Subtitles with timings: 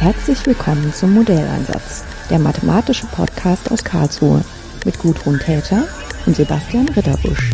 [0.00, 4.42] Herzlich willkommen zum Modelleinsatz, der mathematische Podcast aus Karlsruhe
[4.86, 5.86] mit Gudrun Täter
[6.24, 7.50] und Sebastian Ritterbusch.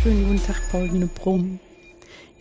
[0.00, 1.58] Schönen guten Tag, Pauline Brumm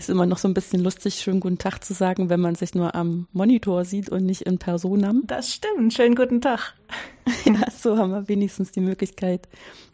[0.09, 2.73] ist immer noch so ein bisschen lustig, schönen guten Tag zu sagen, wenn man sich
[2.73, 5.22] nur am Monitor sieht und nicht in Personam.
[5.27, 6.73] Das stimmt, schönen guten Tag.
[7.45, 9.48] ja, so haben wir wenigstens die Möglichkeit,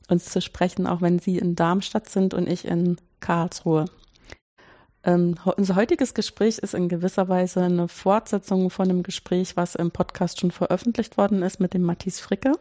[0.08, 3.86] uns zu sprechen, auch wenn Sie in Darmstadt sind und ich in Karlsruhe.
[5.04, 9.92] Ähm, unser heutiges Gespräch ist in gewisser Weise eine Fortsetzung von einem Gespräch, was im
[9.92, 12.54] Podcast schon veröffentlicht worden ist mit dem Matthias Fricke.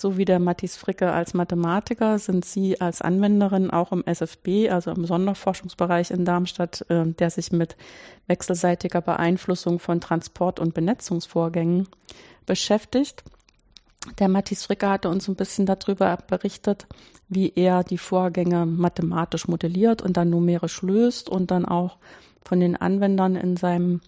[0.00, 4.92] So wie der Matthias Fricke als Mathematiker sind Sie als Anwenderin auch im SFB, also
[4.92, 7.76] im Sonderforschungsbereich in Darmstadt, äh, der sich mit
[8.28, 11.88] wechselseitiger Beeinflussung von Transport- und Benetzungsvorgängen
[12.46, 13.24] beschäftigt.
[14.20, 16.86] Der Matthias Fricke hatte uns ein bisschen darüber berichtet,
[17.28, 21.96] wie er die Vorgänge mathematisch modelliert und dann numerisch löst und dann auch
[22.44, 24.00] von den Anwendern in seinem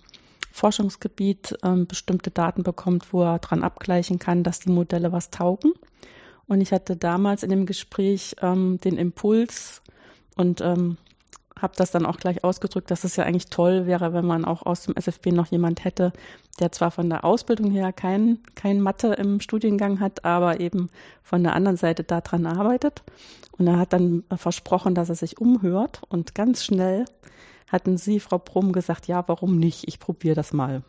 [0.51, 5.73] Forschungsgebiet ähm, bestimmte Daten bekommt, wo er dran abgleichen kann, dass die Modelle was taugen.
[6.47, 9.83] Und ich hatte damals in dem Gespräch ähm, den Impuls
[10.37, 10.97] und ähm,
[11.61, 14.65] habe das dann auch gleich ausgedrückt, dass es ja eigentlich toll wäre, wenn man auch
[14.65, 16.13] aus dem SFB noch jemand hätte,
[16.59, 20.91] der zwar von der Ausbildung her kein, kein Mathe im Studiengang hat, aber eben
[21.23, 23.03] von der anderen Seite daran arbeitet.
[23.59, 27.05] Und er hat dann versprochen, dass er sich umhört und ganz schnell
[27.71, 29.89] hatten Sie, Frau Brumm, gesagt, ja, warum nicht?
[29.89, 30.83] Ich probiere das mal.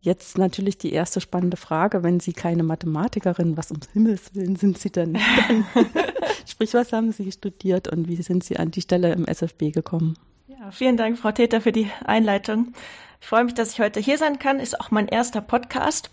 [0.00, 4.78] Jetzt natürlich die erste spannende Frage, wenn Sie keine Mathematikerin, was ums Himmels Willen sind
[4.78, 5.14] Sie denn?
[5.14, 5.64] Dann?
[6.46, 10.18] Sprich, was haben Sie studiert und wie sind Sie an die Stelle im SFB gekommen?
[10.48, 12.72] Ja, vielen Dank, Frau Täter, für die Einleitung.
[13.20, 14.58] Ich freue mich, dass ich heute hier sein kann.
[14.58, 16.10] Ist auch mein erster Podcast.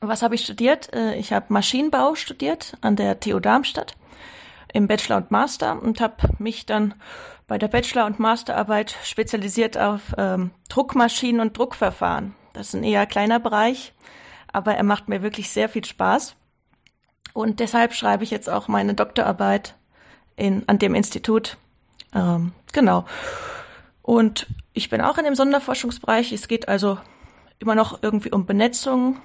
[0.00, 0.90] Was habe ich studiert?
[0.94, 3.94] Äh, ich habe Maschinenbau studiert an der TU Darmstadt
[4.72, 6.94] im Bachelor und Master und habe mich dann
[7.46, 12.34] bei der Bachelor- und Masterarbeit spezialisiert auf ähm, Druckmaschinen und Druckverfahren.
[12.52, 13.92] Das ist ein eher kleiner Bereich,
[14.52, 16.36] aber er macht mir wirklich sehr viel Spaß.
[17.32, 19.74] Und deshalb schreibe ich jetzt auch meine Doktorarbeit
[20.36, 21.58] in, an dem Institut.
[22.14, 23.04] Ähm, genau.
[24.02, 26.32] Und ich bin auch in dem Sonderforschungsbereich.
[26.32, 26.98] Es geht also
[27.58, 29.20] immer noch irgendwie um Benetzung.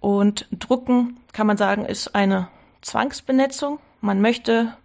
[0.00, 2.48] Und Drucken, kann man sagen, ist eine
[2.82, 3.78] Zwangsbenetzung.
[4.00, 4.76] Man möchte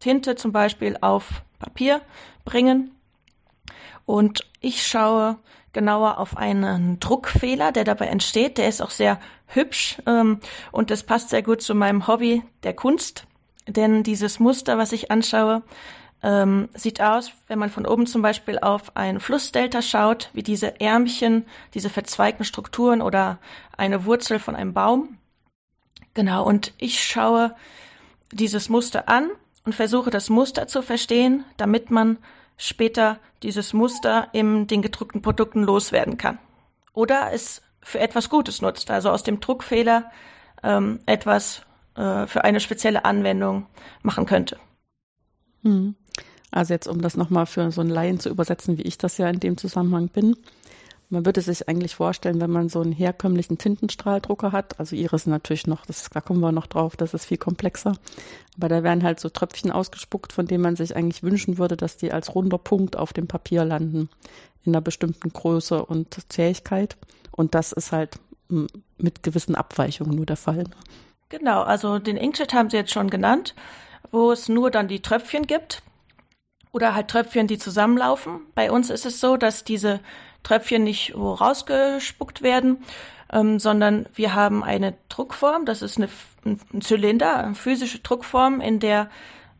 [0.00, 2.02] Tinte zum Beispiel auf Papier
[2.44, 2.90] bringen.
[4.06, 5.38] Und ich schaue
[5.72, 8.58] genauer auf einen Druckfehler, der dabei entsteht.
[8.58, 10.40] Der ist auch sehr hübsch ähm,
[10.72, 13.26] und das passt sehr gut zu meinem Hobby der Kunst.
[13.66, 15.62] Denn dieses Muster, was ich anschaue,
[16.22, 20.80] ähm, sieht aus, wenn man von oben zum Beispiel auf ein Flussdelta schaut, wie diese
[20.80, 23.38] Ärmchen, diese verzweigten Strukturen oder
[23.76, 25.18] eine Wurzel von einem Baum.
[26.12, 27.54] Genau, und ich schaue
[28.32, 29.30] dieses Muster an
[29.64, 32.18] und versuche das Muster zu verstehen, damit man
[32.56, 36.38] später dieses Muster in den gedruckten Produkten loswerden kann.
[36.92, 40.10] Oder es für etwas Gutes nutzt, also aus dem Druckfehler
[40.62, 41.62] ähm, etwas
[41.96, 43.66] äh, für eine spezielle Anwendung
[44.02, 44.58] machen könnte.
[45.62, 45.94] Hm.
[46.50, 49.28] Also jetzt, um das nochmal für so einen Laien zu übersetzen, wie ich das ja
[49.28, 50.36] in dem Zusammenhang bin.
[51.10, 55.66] Man würde sich eigentlich vorstellen, wenn man so einen herkömmlichen Tintenstrahldrucker hat, also Iris natürlich
[55.66, 57.92] noch, das, da kommen wir noch drauf, das ist viel komplexer.
[58.56, 61.96] Aber da werden halt so Tröpfchen ausgespuckt, von denen man sich eigentlich wünschen würde, dass
[61.96, 64.08] die als runder Punkt auf dem Papier landen,
[64.64, 66.96] in einer bestimmten Größe und Zähigkeit.
[67.30, 68.18] Und das ist halt
[68.98, 70.64] mit gewissen Abweichungen nur der Fall.
[71.28, 73.54] Genau, also den Inkjet haben Sie jetzt schon genannt,
[74.10, 75.82] wo es nur dann die Tröpfchen gibt
[76.72, 78.40] oder halt Tröpfchen, die zusammenlaufen.
[78.54, 80.00] Bei uns ist es so, dass diese
[80.44, 82.84] Tröpfchen nicht rausgespuckt werden,
[83.32, 86.08] ähm, sondern wir haben eine Druckform, das ist eine,
[86.44, 89.10] ein Zylinder, eine physische Druckform, in der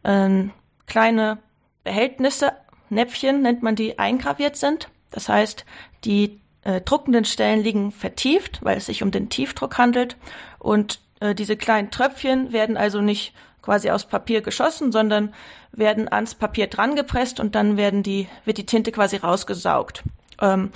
[0.05, 0.53] ähm,
[0.87, 1.39] kleine
[1.83, 2.53] Behältnisse,
[2.91, 4.89] Näpfchen nennt man die, eingraviert sind.
[5.11, 5.65] Das heißt,
[6.05, 10.17] die äh, druckenden Stellen liegen vertieft, weil es sich um den Tiefdruck handelt.
[10.59, 15.35] Und äh, diese kleinen Tröpfchen werden also nicht quasi aus Papier geschossen, sondern
[15.73, 20.03] werden ans Papier drangepresst und dann werden die, wird die Tinte quasi rausgesaugt.
[20.41, 20.71] Ähm,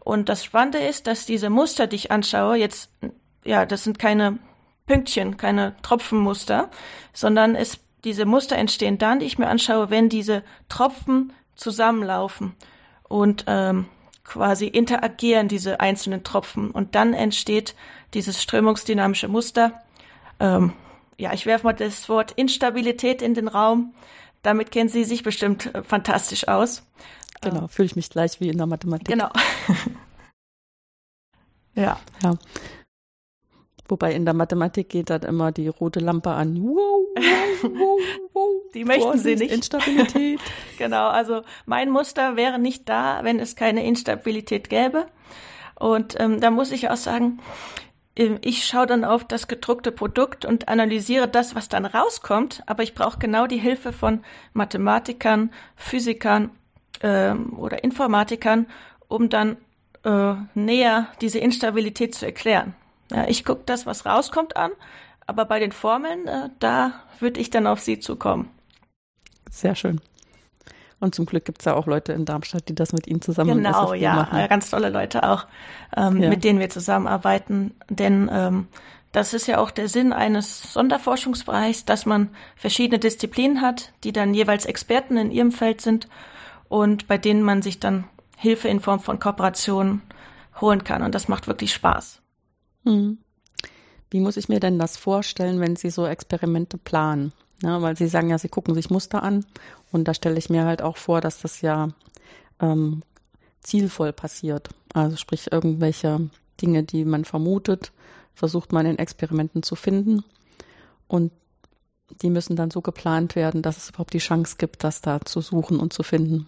[0.00, 2.90] und das Spannende ist, dass diese Muster, die ich anschaue, jetzt,
[3.44, 4.38] ja, das sind keine
[4.86, 6.70] Pünktchen, keine Tropfenmuster,
[7.12, 12.54] sondern es, diese Muster entstehen dann, die ich mir anschaue, wenn diese Tropfen zusammenlaufen
[13.08, 13.86] und ähm,
[14.24, 16.70] quasi interagieren, diese einzelnen Tropfen.
[16.70, 17.74] Und dann entsteht
[18.14, 19.82] dieses strömungsdynamische Muster.
[20.40, 20.72] Ähm,
[21.16, 23.94] ja, ich werfe mal das Wort Instabilität in den Raum.
[24.42, 26.86] Damit kennen Sie sich bestimmt äh, fantastisch aus.
[27.40, 29.08] Genau, fühle ich mich gleich wie in der Mathematik.
[29.08, 29.30] Genau.
[31.74, 32.00] Ja.
[32.24, 32.34] ja.
[33.88, 36.60] Wobei in der Mathematik geht dann immer die rote Lampe an.
[36.60, 38.00] Wow, wow, wow,
[38.32, 38.62] wow.
[38.74, 39.54] Die möchten Vorsicht, sie nicht.
[39.54, 40.40] Instabilität.
[40.78, 45.06] genau, also mein Muster wäre nicht da, wenn es keine Instabilität gäbe.
[45.76, 47.38] Und ähm, da muss ich auch sagen,
[48.14, 52.82] ähm, ich schaue dann auf das gedruckte Produkt und analysiere das, was dann rauskommt, aber
[52.82, 56.50] ich brauche genau die Hilfe von Mathematikern, Physikern
[57.02, 58.66] ähm, oder Informatikern,
[59.08, 59.56] um dann
[60.04, 62.74] äh, näher diese Instabilität zu erklären.
[63.10, 64.70] Ja, ich gucke das, was rauskommt, an,
[65.26, 68.50] aber bei den Formeln, äh, da würde ich dann auf Sie zukommen.
[69.50, 70.00] Sehr schön.
[71.00, 73.62] Und zum Glück gibt es ja auch Leute in Darmstadt, die das mit Ihnen zusammen
[73.62, 74.48] Genau, ja, machen.
[74.48, 75.46] ganz tolle Leute auch,
[75.96, 76.28] ähm, ja.
[76.28, 77.72] mit denen wir zusammenarbeiten.
[77.88, 78.66] Denn ähm,
[79.12, 84.34] das ist ja auch der Sinn eines Sonderforschungsbereichs, dass man verschiedene Disziplinen hat, die dann
[84.34, 86.08] jeweils Experten in ihrem Feld sind
[86.68, 88.04] und bei denen man sich dann
[88.36, 90.02] Hilfe in Form von Kooperationen
[90.60, 91.02] holen kann.
[91.02, 92.20] Und das macht wirklich Spaß.
[92.84, 93.18] Hm.
[94.10, 97.32] Wie muss ich mir denn das vorstellen, wenn Sie so Experimente planen?
[97.62, 99.44] Ja, weil Sie sagen ja, Sie gucken sich Muster an
[99.90, 101.88] und da stelle ich mir halt auch vor, dass das ja
[102.60, 103.02] ähm,
[103.60, 104.68] zielvoll passiert.
[104.94, 106.30] Also sprich irgendwelche
[106.62, 107.92] Dinge, die man vermutet,
[108.34, 110.24] versucht man in Experimenten zu finden
[111.08, 111.32] und
[112.22, 115.40] die müssen dann so geplant werden, dass es überhaupt die Chance gibt, das da zu
[115.40, 116.46] suchen und zu finden.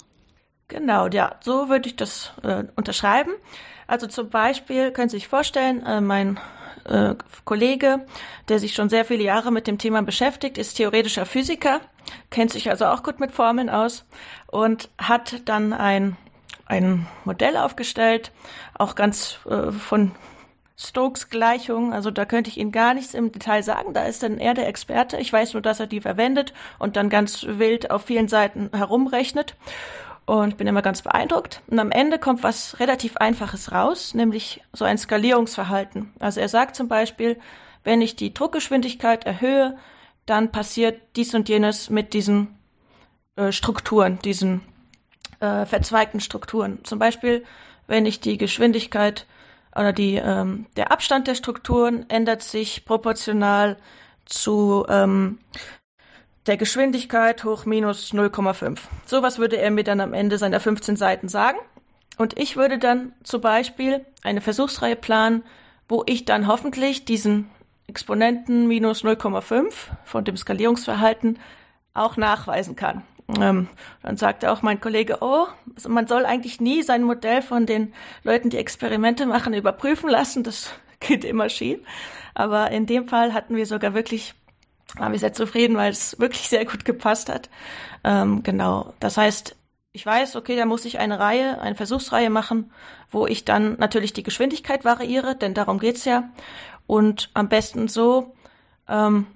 [0.70, 3.32] Genau, ja, so würde ich das äh, unterschreiben.
[3.88, 6.38] Also zum Beispiel können Sie sich vorstellen, äh, mein
[6.84, 8.06] äh, Kollege,
[8.48, 11.80] der sich schon sehr viele Jahre mit dem Thema beschäftigt, ist theoretischer Physiker,
[12.30, 14.04] kennt sich also auch gut mit Formeln aus
[14.46, 16.16] und hat dann ein,
[16.66, 18.30] ein Modell aufgestellt,
[18.74, 20.12] auch ganz äh, von
[20.76, 24.38] Stokes Gleichung, also da könnte ich Ihnen gar nichts im Detail sagen, da ist dann
[24.38, 25.18] er der Experte.
[25.18, 29.56] Ich weiß nur, dass er die verwendet und dann ganz wild auf vielen Seiten herumrechnet
[30.30, 31.60] und bin immer ganz beeindruckt.
[31.66, 36.12] Und am Ende kommt was relativ Einfaches raus, nämlich so ein Skalierungsverhalten.
[36.20, 37.36] Also er sagt zum Beispiel,
[37.82, 39.76] wenn ich die Druckgeschwindigkeit erhöhe,
[40.26, 42.56] dann passiert dies und jenes mit diesen
[43.34, 44.60] äh, Strukturen, diesen
[45.40, 46.78] äh, verzweigten Strukturen.
[46.84, 47.44] Zum Beispiel,
[47.88, 49.26] wenn ich die Geschwindigkeit
[49.74, 53.78] oder die, ähm, der Abstand der Strukturen ändert sich proportional
[54.26, 55.40] zu ähm,
[56.46, 58.78] der Geschwindigkeit hoch minus 0,5.
[59.06, 61.58] Sowas würde er mir dann am Ende seiner 15 Seiten sagen.
[62.16, 65.42] Und ich würde dann zum Beispiel eine Versuchsreihe planen,
[65.88, 67.50] wo ich dann hoffentlich diesen
[67.86, 69.72] Exponenten minus 0,5
[70.04, 71.38] von dem Skalierungsverhalten
[71.94, 73.02] auch nachweisen kann.
[73.40, 73.68] Ähm,
[74.02, 77.92] dann sagte auch mein Kollege, oh, also man soll eigentlich nie sein Modell von den
[78.22, 80.42] Leuten, die Experimente machen, überprüfen lassen.
[80.42, 81.80] Das geht immer schief.
[82.34, 84.34] Aber in dem Fall hatten wir sogar wirklich
[84.96, 87.48] war wir sehr zufrieden, weil es wirklich sehr gut gepasst hat.
[88.04, 88.94] Ähm, genau.
[89.00, 89.56] Das heißt,
[89.92, 92.70] ich weiß, okay, da muss ich eine Reihe, eine Versuchsreihe machen,
[93.10, 96.30] wo ich dann natürlich die Geschwindigkeit variiere, denn darum geht's ja.
[96.86, 98.34] Und am besten so
[98.88, 99.26] ähm,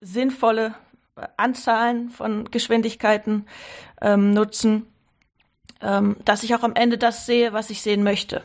[0.00, 0.74] sinnvolle
[1.36, 3.46] Anzahlen von Geschwindigkeiten
[4.00, 4.86] ähm, nutzen,
[5.80, 8.42] ähm, dass ich auch am Ende das sehe, was ich sehen möchte.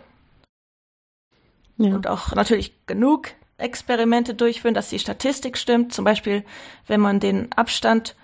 [1.78, 1.94] Ja.
[1.94, 3.30] Und auch natürlich genug
[3.62, 5.94] Experimente durchführen, dass die Statistik stimmt.
[5.94, 6.44] Zum Beispiel,
[6.88, 8.16] wenn man den Abstand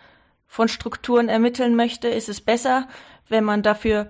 [0.47, 2.87] von Strukturen ermitteln möchte, ist es besser,
[3.29, 4.09] wenn man dafür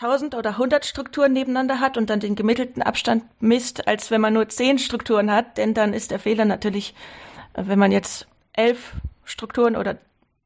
[0.00, 4.32] 1000 oder 100 Strukturen nebeneinander hat und dann den gemittelten Abstand misst, als wenn man
[4.32, 6.94] nur 10 Strukturen hat, denn dann ist der Fehler natürlich,
[7.54, 8.92] wenn man jetzt 11
[9.24, 9.98] Strukturen oder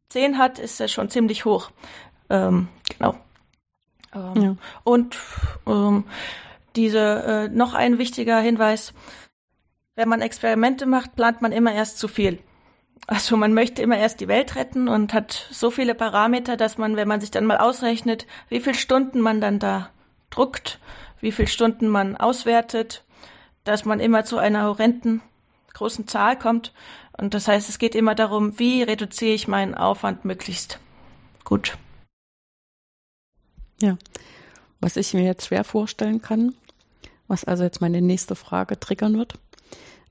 [0.08, 1.70] 10 hat, ist er schon ziemlich hoch.
[2.30, 3.14] Ähm, genau.
[4.14, 4.56] Ähm, ja.
[4.84, 5.18] Und
[5.66, 6.04] ähm,
[6.76, 8.94] diese äh, noch ein wichtiger Hinweis:
[9.94, 12.38] Wenn man Experimente macht, plant man immer erst zu viel.
[13.06, 16.96] Also man möchte immer erst die Welt retten und hat so viele Parameter, dass man,
[16.96, 19.90] wenn man sich dann mal ausrechnet, wie viele Stunden man dann da
[20.30, 20.78] druckt,
[21.20, 23.04] wie viele Stunden man auswertet,
[23.64, 25.20] dass man immer zu einer horrenden
[25.74, 26.72] großen Zahl kommt.
[27.16, 30.78] Und das heißt, es geht immer darum, wie reduziere ich meinen Aufwand möglichst
[31.44, 31.76] gut.
[33.80, 33.98] Ja,
[34.80, 36.54] was ich mir jetzt schwer vorstellen kann,
[37.32, 39.34] was also jetzt meine nächste Frage triggern wird,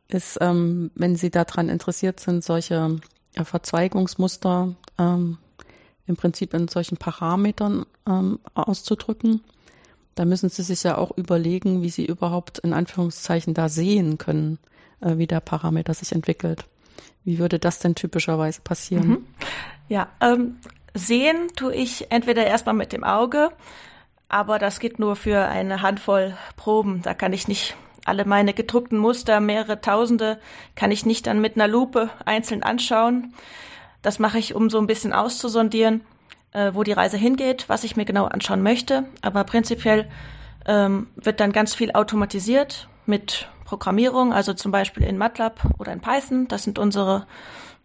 [0.07, 2.99] ist, ähm, wenn Sie daran interessiert sind, solche
[3.37, 5.37] ja, Verzweigungsmuster ähm,
[6.07, 9.41] im Prinzip in solchen Parametern ähm, auszudrücken,
[10.15, 14.57] da müssen Sie sich ja auch überlegen, wie Sie überhaupt in Anführungszeichen da sehen können,
[14.99, 16.65] äh, wie der Parameter sich entwickelt.
[17.23, 19.07] Wie würde das denn typischerweise passieren?
[19.07, 19.25] Mhm.
[19.89, 20.55] Ja, ähm,
[20.95, 23.51] sehen tue ich entweder erstmal mit dem Auge,
[24.31, 27.01] aber das geht nur für eine Handvoll Proben.
[27.01, 30.39] Da kann ich nicht alle meine gedruckten Muster, mehrere Tausende,
[30.73, 33.33] kann ich nicht dann mit einer Lupe einzeln anschauen.
[34.01, 36.01] Das mache ich, um so ein bisschen auszusondieren,
[36.53, 39.03] äh, wo die Reise hingeht, was ich mir genau anschauen möchte.
[39.21, 40.09] Aber prinzipiell
[40.65, 45.99] ähm, wird dann ganz viel automatisiert mit Programmierung, also zum Beispiel in MATLAB oder in
[45.99, 46.47] Python.
[46.47, 47.27] Das sind unsere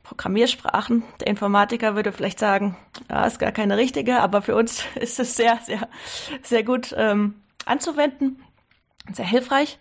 [0.06, 1.02] Programmiersprachen.
[1.20, 2.76] Der Informatiker würde vielleicht sagen,
[3.10, 5.88] ja, ist gar keine richtige, aber für uns ist es sehr, sehr,
[6.42, 7.34] sehr gut ähm,
[7.64, 8.42] anzuwenden,
[9.12, 9.78] sehr hilfreich.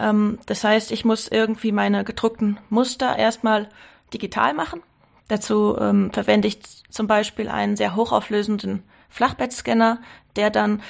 [0.00, 3.68] Ähm, das heißt, ich muss irgendwie meine gedruckten Muster erstmal
[4.12, 4.82] digital machen.
[5.28, 10.00] Dazu ähm, verwende ich zum Beispiel einen sehr hochauflösenden Flachbettscanner,
[10.36, 10.82] der dann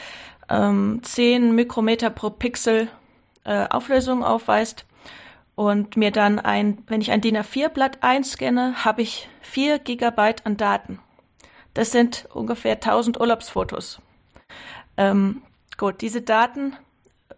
[0.48, 2.88] ähm, 10 Mikrometer pro Pixel
[3.42, 4.86] äh, Auflösung aufweist
[5.58, 10.56] und mir dann ein, wenn ich ein DIN A4-Blatt einscanne, habe ich 4 Gigabyte an
[10.56, 11.00] Daten.
[11.74, 14.00] Das sind ungefähr 1000 Urlaubsfotos.
[14.96, 15.42] Ähm,
[15.76, 16.76] gut, diese Daten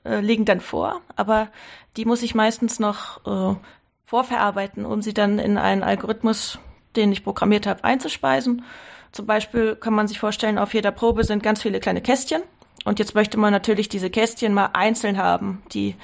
[0.04, 1.48] äh, liegen dann vor, aber
[1.96, 3.56] die muss ich meistens noch äh,
[4.04, 6.58] vorverarbeiten, um sie dann in einen Algorithmus,
[6.96, 8.66] den ich programmiert habe, einzuspeisen.
[9.12, 12.42] Zum Beispiel kann man sich vorstellen, auf jeder Probe sind ganz viele kleine Kästchen.
[12.84, 15.96] Und jetzt möchte man natürlich diese Kästchen mal einzeln haben, die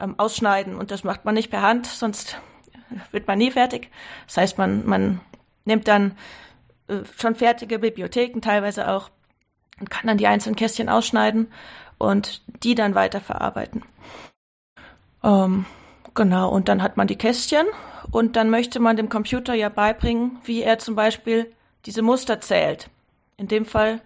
[0.00, 0.74] ähm, ausschneiden.
[0.76, 2.38] Und das macht man nicht per Hand, sonst
[3.10, 3.90] wird man nie fertig.
[4.26, 5.20] Das heißt, man, man
[5.64, 6.16] nimmt dann
[6.88, 9.10] äh, schon fertige Bibliotheken teilweise auch
[9.80, 11.48] und kann dann die einzelnen Kästchen ausschneiden
[11.98, 13.82] und die dann weiterverarbeiten.
[15.22, 15.66] Ähm,
[16.14, 17.66] genau, und dann hat man die Kästchen
[18.10, 21.52] und dann möchte man dem Computer ja beibringen, wie er zum Beispiel
[21.86, 22.90] diese Muster zählt.
[23.36, 24.00] In dem Fall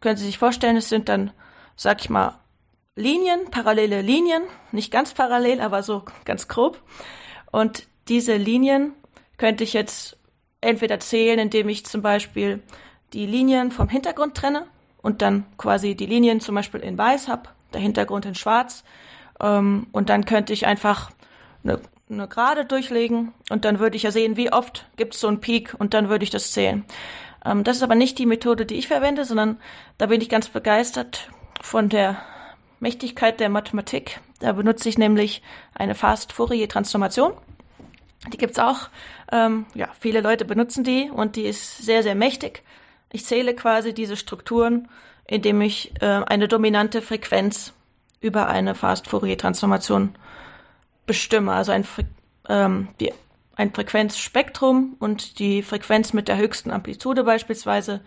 [0.00, 1.32] können Sie sich vorstellen, es sind dann,
[1.76, 2.39] sag ich mal,
[3.00, 6.80] Linien, parallele Linien, nicht ganz parallel, aber so ganz grob.
[7.50, 8.92] Und diese Linien
[9.38, 10.18] könnte ich jetzt
[10.60, 12.62] entweder zählen, indem ich zum Beispiel
[13.12, 14.66] die Linien vom Hintergrund trenne
[15.02, 18.84] und dann quasi die Linien zum Beispiel in weiß habe, der Hintergrund in schwarz.
[19.40, 21.10] Ähm, und dann könnte ich einfach
[21.64, 21.80] eine,
[22.10, 25.40] eine Gerade durchlegen und dann würde ich ja sehen, wie oft gibt es so einen
[25.40, 26.84] Peak und dann würde ich das zählen.
[27.44, 29.58] Ähm, das ist aber nicht die Methode, die ich verwende, sondern
[29.98, 31.30] da bin ich ganz begeistert
[31.62, 32.20] von der
[32.80, 34.20] Mächtigkeit der Mathematik.
[34.40, 35.42] Da benutze ich nämlich
[35.74, 37.32] eine Fast-Fourier-Transformation.
[38.32, 38.88] Die gibt's auch.
[39.30, 42.62] Ähm, ja, viele Leute benutzen die und die ist sehr, sehr mächtig.
[43.12, 44.88] Ich zähle quasi diese Strukturen,
[45.26, 47.72] indem ich äh, eine dominante Frequenz
[48.20, 50.14] über eine Fast-Fourier-Transformation
[51.06, 51.52] bestimme.
[51.52, 51.86] Also ein,
[52.48, 53.12] ähm, die,
[53.56, 58.00] ein Frequenzspektrum und die Frequenz mit der höchsten Amplitude beispielsweise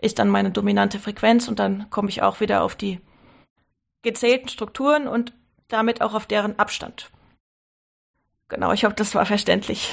[0.00, 3.00] ist dann meine dominante Frequenz und dann komme ich auch wieder auf die
[4.02, 5.32] gezählten Strukturen und
[5.68, 7.10] damit auch auf deren Abstand.
[8.48, 9.90] Genau, ich hoffe, das war verständlich.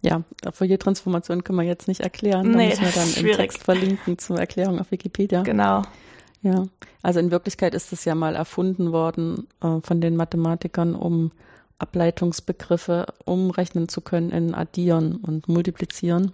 [0.00, 2.52] Ja, Fourier-Transformation können wir jetzt nicht erklären.
[2.52, 3.30] Da nee, müssen wir dann schwierig.
[3.32, 5.42] im Text verlinken zur Erklärung auf Wikipedia.
[5.42, 5.82] Genau.
[6.40, 6.66] Ja,
[7.02, 11.32] also in Wirklichkeit ist es ja mal erfunden worden äh, von den Mathematikern, um
[11.78, 16.32] Ableitungsbegriffe umrechnen zu können in Addieren und Multiplizieren.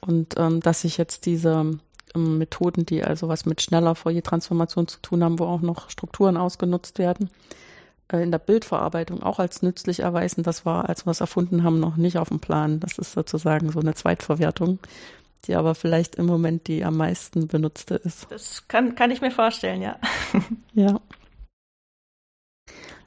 [0.00, 1.78] Und ähm, dass sich jetzt diese
[2.14, 6.98] Methoden, die also was mit schneller Fourier-Transformation zu tun haben, wo auch noch Strukturen ausgenutzt
[6.98, 7.30] werden,
[8.08, 10.42] äh, in der Bildverarbeitung auch als nützlich erweisen.
[10.42, 12.80] Das war, als wir es erfunden haben, noch nicht auf dem Plan.
[12.80, 14.78] Das ist sozusagen so eine Zweitverwertung,
[15.46, 18.26] die aber vielleicht im Moment die am meisten benutzte ist.
[18.30, 19.96] Das kann, kann ich mir vorstellen, ja.
[20.74, 21.00] ja.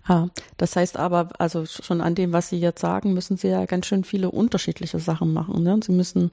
[0.08, 3.66] Ah, das heißt aber, also schon an dem, was Sie jetzt sagen, müssen Sie ja
[3.66, 5.64] ganz schön viele unterschiedliche Sachen machen.
[5.64, 5.80] Ne?
[5.84, 6.32] Sie müssen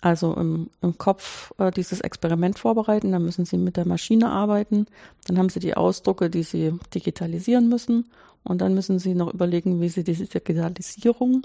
[0.00, 4.86] also im, im Kopf äh, dieses Experiment vorbereiten, dann müssen Sie mit der Maschine arbeiten,
[5.26, 8.06] dann haben Sie die Ausdrucke, die Sie digitalisieren müssen
[8.44, 11.42] und dann müssen Sie noch überlegen, wie Sie diese Digitalisierung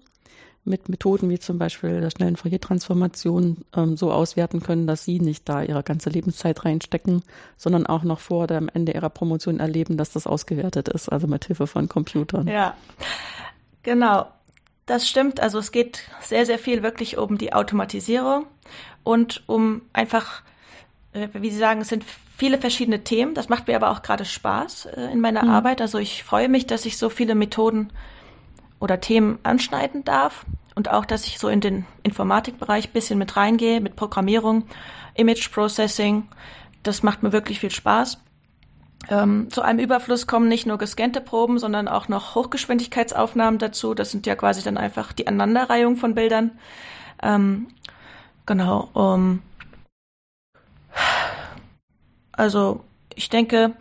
[0.66, 5.50] mit Methoden wie zum Beispiel der schnellen Fourier-Transformation ähm, so auswerten können, dass Sie nicht
[5.50, 7.22] da Ihre ganze Lebenszeit reinstecken,
[7.58, 11.46] sondern auch noch vor dem Ende Ihrer Promotion erleben, dass das ausgewertet ist, also mit
[11.46, 12.48] Hilfe von Computern.
[12.48, 12.76] Ja,
[13.82, 14.28] genau.
[14.86, 15.40] Das stimmt.
[15.40, 18.46] Also es geht sehr, sehr viel wirklich um die Automatisierung
[19.04, 20.42] und um einfach,
[21.14, 22.04] äh, wie Sie sagen, es sind
[22.38, 23.34] viele verschiedene Themen.
[23.34, 25.52] Das macht mir aber auch gerade Spaß äh, in meiner mhm.
[25.52, 25.82] Arbeit.
[25.82, 27.92] Also ich freue mich, dass ich so viele Methoden
[28.80, 33.80] oder Themen anschneiden darf und auch, dass ich so in den Informatikbereich bisschen mit reingehe,
[33.80, 34.66] mit Programmierung,
[35.14, 36.28] Image Processing.
[36.82, 38.18] Das macht mir wirklich viel Spaß.
[39.10, 43.94] Ähm, zu einem Überfluss kommen nicht nur gescannte Proben, sondern auch noch Hochgeschwindigkeitsaufnahmen dazu.
[43.94, 46.52] Das sind ja quasi dann einfach die Aneinanderreihung von Bildern.
[47.22, 47.68] Ähm,
[48.46, 48.90] genau.
[48.94, 49.42] Um,
[52.32, 52.84] also
[53.16, 53.74] ich denke,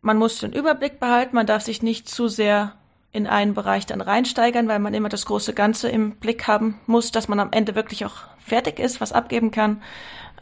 [0.00, 1.36] man muss den Überblick behalten.
[1.36, 2.72] Man darf sich nicht zu sehr
[3.12, 7.12] in einen Bereich dann reinsteigern, weil man immer das große Ganze im Blick haben muss,
[7.12, 9.80] dass man am Ende wirklich auch fertig ist, was abgeben kann.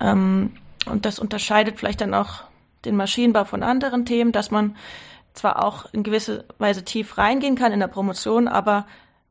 [0.00, 0.52] Ähm,
[0.86, 2.44] und das unterscheidet vielleicht dann auch
[2.84, 4.76] den Maschinenbau von anderen Themen, dass man
[5.34, 8.86] zwar auch in gewisser Weise tief reingehen kann in der Promotion, aber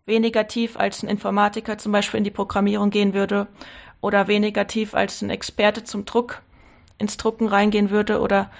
[0.05, 3.48] weniger tief als ein Informatiker zum Beispiel in die Programmierung gehen würde
[4.01, 6.41] oder weniger tief als ein Experte zum Druck
[6.98, 8.51] ins Drucken reingehen würde oder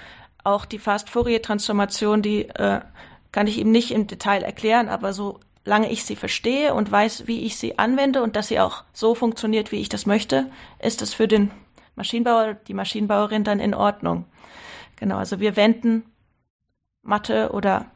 [0.44, 2.80] auch die Fast-Fourier-Transformation, die äh,
[3.30, 7.40] kann ich ihm nicht im Detail erklären, aber solange ich sie verstehe und weiß, wie
[7.40, 11.14] ich sie anwende und dass sie auch so funktioniert, wie ich das möchte, ist es
[11.14, 11.50] für den
[11.94, 14.24] Maschinenbauer, die Maschinenbauerin dann in Ordnung.
[15.02, 16.04] Genau, also wir wenden
[17.02, 17.86] Mathe oder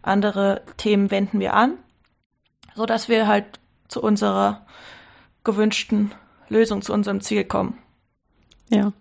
[0.00, 1.76] andere Themen wenden wir an,
[2.74, 4.64] so dass wir halt zu unserer
[5.44, 6.10] gewünschten
[6.48, 7.76] Lösung, zu unserem Ziel kommen.
[8.70, 8.94] Ja.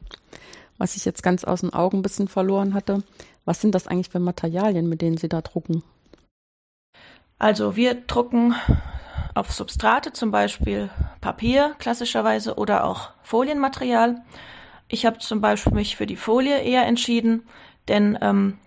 [0.78, 3.02] Was ich jetzt ganz aus den Augen ein bisschen verloren hatte,
[3.46, 5.84] was sind das eigentlich für Materialien, mit denen Sie da drucken?
[7.40, 8.56] Also wir drucken
[9.36, 10.90] auf Substrate, zum Beispiel
[11.22, 14.22] Papier klassischerweise oder auch Folienmaterial.
[14.94, 17.48] Ich habe zum Beispiel mich für die Folie eher entschieden,
[17.88, 18.58] denn ähm,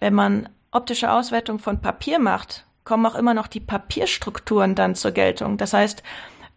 [0.00, 5.12] wenn man optische Auswertung von Papier macht, kommen auch immer noch die Papierstrukturen dann zur
[5.12, 5.58] Geltung.
[5.58, 6.02] Das heißt,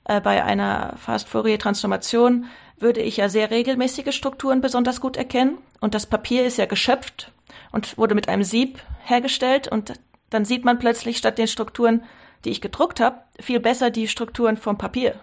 [0.06, 2.46] äh, bei einer Fast-Fourier-Transformation
[2.80, 5.60] würde ich ja sehr regelmäßige Strukturen besonders gut erkennen.
[5.80, 7.32] Und das Papier ist ja geschöpft
[7.72, 9.68] und wurde mit einem Sieb hergestellt.
[9.68, 9.94] Und
[10.32, 12.04] dann sieht man plötzlich statt den Strukturen,
[12.44, 15.14] die ich gedruckt habe, viel besser die Strukturen vom Papier.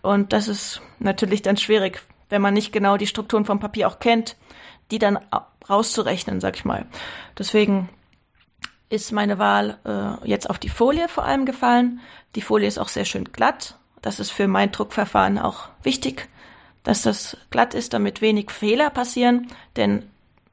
[0.00, 3.98] Und das ist natürlich dann schwierig, wenn man nicht genau die Strukturen vom Papier auch
[3.98, 4.36] kennt,
[4.90, 5.18] die dann
[5.68, 6.86] rauszurechnen, sag ich mal.
[7.38, 7.88] Deswegen
[8.90, 12.00] ist meine Wahl äh, jetzt auf die Folie vor allem gefallen.
[12.34, 13.78] Die Folie ist auch sehr schön glatt.
[14.00, 16.28] Das ist für mein Druckverfahren auch wichtig,
[16.84, 19.48] dass das glatt ist, damit wenig Fehler passieren.
[19.76, 20.08] Denn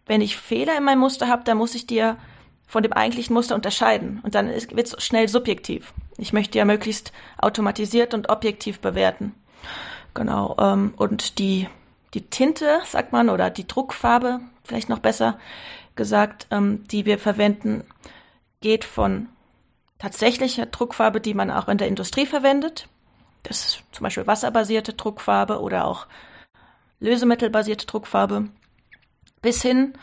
[0.06, 2.18] wenn ich Fehler in meinem Muster habe, dann muss ich die ja
[2.68, 4.20] von dem eigentlichen Muster unterscheiden.
[4.24, 5.94] Und dann wird es schnell subjektiv.
[6.18, 9.34] Ich möchte ja möglichst automatisiert und objektiv bewerten.
[10.16, 10.56] Genau.
[10.60, 11.70] Ähm, und die,
[12.16, 15.38] die Tinte, sagt man, oder die Druckfarbe, vielleicht noch besser
[15.96, 17.84] gesagt, ähm, die wir verwenden,
[18.62, 19.28] geht von
[20.00, 22.88] tatsächlicher Druckfarbe, die man auch in der Industrie verwendet.
[23.44, 26.08] Das ist zum Beispiel wasserbasierte Druckfarbe oder auch
[27.00, 28.50] lösemittelbasierte Druckfarbe,
[29.42, 29.94] bis hin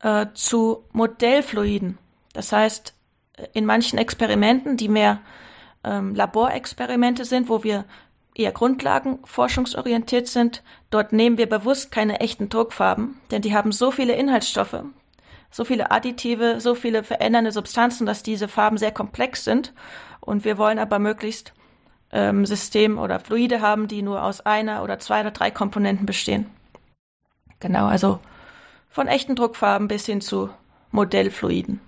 [0.00, 1.98] äh, zu Modellfluiden.
[2.32, 2.94] Das heißt,
[3.52, 5.20] in manchen Experimenten, die mehr
[5.84, 7.84] ähm, Laborexperimente sind, wo wir
[8.38, 14.14] eher grundlagenforschungsorientiert sind, dort nehmen wir bewusst keine echten Druckfarben, denn die haben so viele
[14.14, 14.84] Inhaltsstoffe,
[15.50, 19.72] so viele Additive, so viele verändernde Substanzen, dass diese Farben sehr komplex sind.
[20.20, 21.54] Und wir wollen aber möglichst
[22.12, 26.46] ähm, System oder Fluide haben, die nur aus einer oder zwei oder drei Komponenten bestehen.
[27.60, 28.20] Genau, also
[28.90, 30.50] von echten Druckfarben bis hin zu
[30.90, 31.80] Modellfluiden.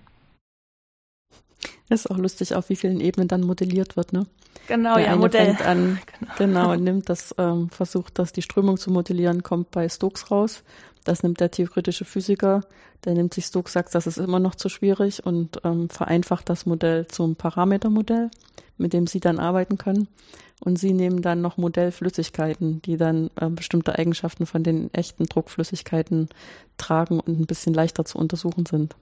[1.89, 4.27] Das ist auch lustig, auf wie vielen Ebenen dann modelliert wird, ne?
[4.69, 5.47] Genau, Der ja, eine Modell.
[5.47, 5.99] Fängt an,
[6.39, 6.71] genau.
[6.71, 10.63] genau, nimmt das, ähm, versucht das, die Strömung zu modellieren, kommt bei Stokes raus.
[11.05, 12.61] Das nimmt der theoretische Physiker,
[13.05, 16.67] der nimmt sich Stokes, sagt, das ist immer noch zu schwierig und ähm, vereinfacht das
[16.67, 18.31] Modell zum Parametermodell,
[18.77, 20.09] mit dem sie dann arbeiten können.
[20.63, 26.29] Und sie nehmen dann noch Modellflüssigkeiten, die dann äh, bestimmte Eigenschaften von den echten Druckflüssigkeiten
[26.77, 28.95] tragen und ein bisschen leichter zu untersuchen sind.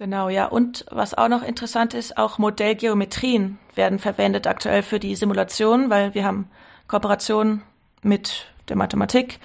[0.00, 0.46] Genau, ja.
[0.46, 6.14] Und was auch noch interessant ist, auch Modellgeometrien werden verwendet aktuell für die Simulation, weil
[6.14, 6.50] wir haben
[6.88, 7.60] Kooperationen
[8.00, 9.40] mit der Mathematik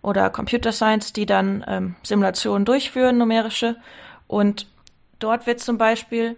[0.00, 3.78] oder Computer Science, die dann ähm, Simulationen durchführen, numerische.
[4.28, 4.68] Und
[5.18, 6.36] dort wird zum Beispiel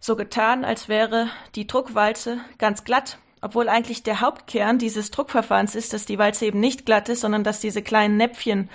[0.00, 5.92] so getan, als wäre die Druckwalze ganz glatt, obwohl eigentlich der Hauptkern dieses Druckverfahrens ist,
[5.92, 8.68] dass die Walze eben nicht glatt ist, sondern dass diese kleinen Näpfchen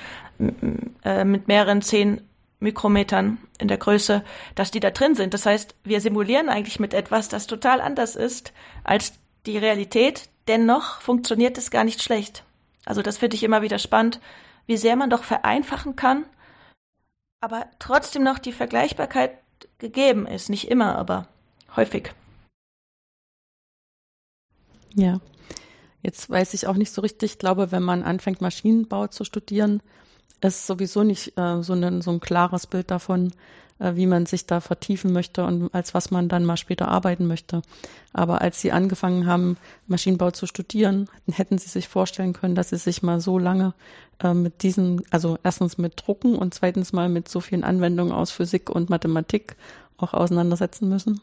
[1.04, 2.22] äh, mit mehreren zehn
[2.64, 4.24] Mikrometern in der Größe,
[4.56, 5.34] dass die da drin sind.
[5.34, 9.14] Das heißt, wir simulieren eigentlich mit etwas, das total anders ist als
[9.46, 10.30] die Realität.
[10.48, 12.44] Dennoch funktioniert es gar nicht schlecht.
[12.86, 14.20] Also das finde ich immer wieder spannend,
[14.66, 16.26] wie sehr man doch vereinfachen kann,
[17.42, 19.38] aber trotzdem noch die Vergleichbarkeit
[19.78, 20.50] gegeben ist.
[20.50, 21.28] Nicht immer, aber
[21.76, 22.14] häufig.
[24.96, 25.20] Ja.
[26.02, 29.82] Jetzt weiß ich auch nicht so richtig, ich glaube, wenn man anfängt, Maschinenbau zu studieren,
[30.44, 33.32] ist sowieso nicht äh, so, ein, so ein klares Bild davon,
[33.80, 37.28] äh, wie man sich da vertiefen möchte und als was man dann mal später arbeiten
[37.28, 37.62] möchte.
[38.14, 42.78] Aber als Sie angefangen haben, Maschinenbau zu studieren, hätten Sie sich vorstellen können, dass Sie
[42.78, 43.74] sich mal so lange
[44.20, 48.32] äh, mit diesen, also erstens mit Drucken und zweitens mal mit so vielen Anwendungen aus
[48.32, 49.56] Physik und Mathematik
[49.98, 51.22] auch auseinandersetzen müssen?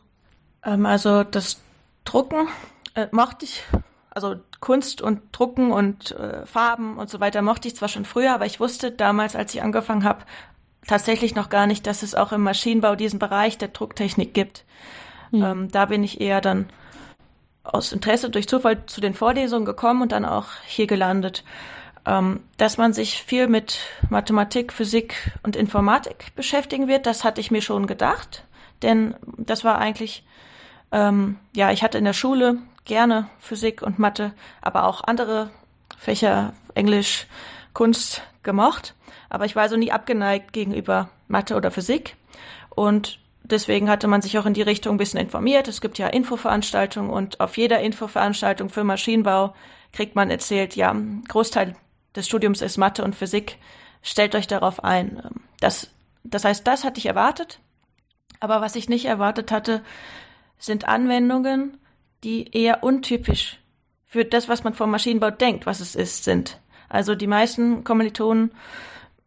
[0.64, 1.60] Ähm, also das
[2.04, 2.48] Drucken
[2.94, 3.62] äh, mochte ich
[4.10, 8.34] also Kunst und Drucken und äh, Farben und so weiter mochte ich zwar schon früher,
[8.34, 10.24] aber ich wusste damals, als ich angefangen habe,
[10.86, 14.64] tatsächlich noch gar nicht, dass es auch im Maschinenbau diesen Bereich der Drucktechnik gibt.
[15.30, 15.42] Mhm.
[15.42, 16.68] Ähm, da bin ich eher dann
[17.62, 21.44] aus Interesse durch Zufall zu den Vorlesungen gekommen und dann auch hier gelandet.
[22.06, 27.50] Ähm, dass man sich viel mit Mathematik, Physik und Informatik beschäftigen wird, das hatte ich
[27.50, 28.44] mir schon gedacht,
[28.80, 30.24] denn das war eigentlich,
[30.92, 32.58] ähm, ja, ich hatte in der Schule
[32.90, 35.50] gerne Physik und Mathe, aber auch andere
[35.96, 37.28] Fächer, Englisch,
[37.72, 38.96] Kunst gemocht,
[39.28, 42.16] aber ich war also nie abgeneigt gegenüber Mathe oder Physik
[42.68, 45.68] und deswegen hatte man sich auch in die Richtung ein bisschen informiert.
[45.68, 49.54] Es gibt ja Infoveranstaltungen und auf jeder Infoveranstaltung für Maschinenbau
[49.92, 50.92] kriegt man erzählt, ja,
[51.28, 51.76] Großteil
[52.16, 53.58] des Studiums ist Mathe und Physik.
[54.02, 55.22] Stellt euch darauf ein.
[55.60, 55.90] Das,
[56.24, 57.60] das heißt, das hatte ich erwartet.
[58.40, 59.82] Aber was ich nicht erwartet hatte,
[60.58, 61.78] sind Anwendungen,
[62.24, 63.58] die eher untypisch
[64.06, 66.60] für das, was man vom Maschinenbau denkt, was es ist, sind.
[66.88, 68.50] Also die meisten Kommilitonen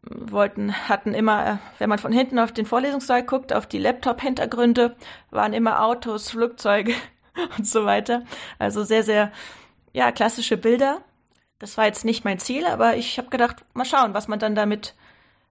[0.03, 4.95] wollten, hatten immer, wenn man von hinten auf den Vorlesungssaal guckt, auf die Laptop-Hintergründe,
[5.31, 6.93] waren immer Autos, Flugzeuge
[7.57, 8.23] und so weiter.
[8.59, 9.31] Also sehr, sehr,
[9.93, 11.01] ja, klassische Bilder.
[11.59, 14.55] Das war jetzt nicht mein Ziel, aber ich habe gedacht, mal schauen, was man dann
[14.55, 14.95] damit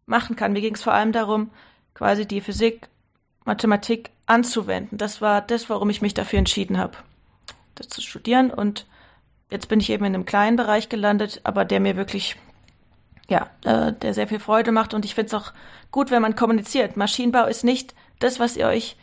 [0.04, 0.52] machen kann.
[0.52, 1.50] Mir ging es vor allem darum,
[1.94, 2.88] quasi die Physik,
[3.44, 4.98] Mathematik anzuwenden.
[4.98, 6.98] Das war das, warum ich mich dafür entschieden habe,
[7.74, 8.50] das zu studieren.
[8.50, 8.86] Und
[9.50, 12.36] jetzt bin ich eben in einem kleinen Bereich gelandet, aber der mir wirklich
[13.28, 14.94] ja, äh, der sehr viel Freude macht.
[14.94, 15.52] Und ich finde es auch
[15.90, 16.96] gut, wenn man kommuniziert.
[16.96, 18.96] Maschinenbau ist nicht das, was ihr euch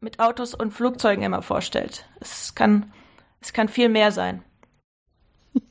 [0.00, 2.06] mit Autos und Flugzeugen immer vorstellt.
[2.20, 2.92] Es kann,
[3.40, 4.42] es kann viel mehr sein.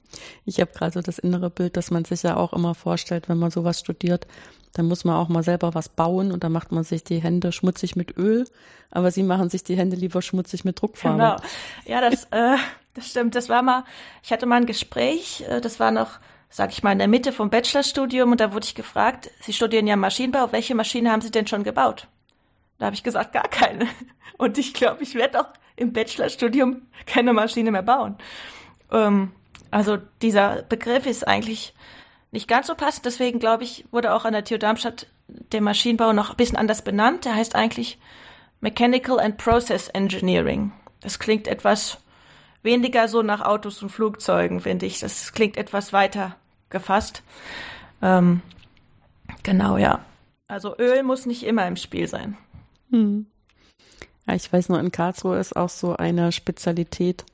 [0.44, 3.38] Ich habe gerade so das innere Bild, dass man sich ja auch immer vorstellt, wenn
[3.38, 4.26] man sowas studiert,
[4.74, 7.52] dann muss man auch mal selber was bauen und dann macht man sich die Hände
[7.52, 8.48] schmutzig mit Öl,
[8.92, 11.18] aber sie machen sich die Hände lieber schmutzig mit Druckfarbe.
[11.18, 11.36] Genau.
[11.86, 12.58] Ja, das, äh,
[12.94, 13.36] das stimmt.
[13.36, 13.84] Das war mal,
[14.24, 17.32] ich hatte mal ein Gespräch, äh, das war noch sag ich mal, in der Mitte
[17.32, 21.32] vom Bachelorstudium und da wurde ich gefragt, Sie studieren ja Maschinenbau, welche Maschine haben Sie
[21.32, 22.08] denn schon gebaut?
[22.80, 23.88] Da habe ich gesagt, gar keine.
[24.38, 28.18] Und ich glaube, ich werde auch im Bachelorstudium keine Maschine mehr bauen.
[28.90, 29.34] Ähm,
[29.70, 31.74] also dieser Begriff ist eigentlich
[32.32, 36.14] nicht ganz so passend, deswegen glaube ich, wurde auch an der TU Darmstadt der Maschinenbau
[36.14, 37.26] noch ein bisschen anders benannt.
[37.26, 37.98] Der heißt eigentlich
[38.62, 40.72] Mechanical and Process Engineering.
[41.02, 41.98] Das klingt etwas
[42.62, 45.00] weniger so nach Autos und Flugzeugen, finde ich.
[45.00, 46.36] Das klingt etwas weiter
[46.70, 47.24] gefasst.
[48.02, 48.42] Ähm,
[49.44, 50.00] genau, ja.
[50.48, 52.38] Also Öl muss nicht immer im Spiel sein.
[52.92, 53.28] Hm.
[54.28, 57.26] Ja, ich weiß nur, in Karlsruhe ist auch so eine Spezialität,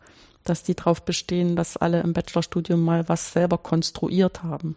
[0.46, 4.76] dass die darauf bestehen, dass alle im Bachelorstudium mal was selber konstruiert haben.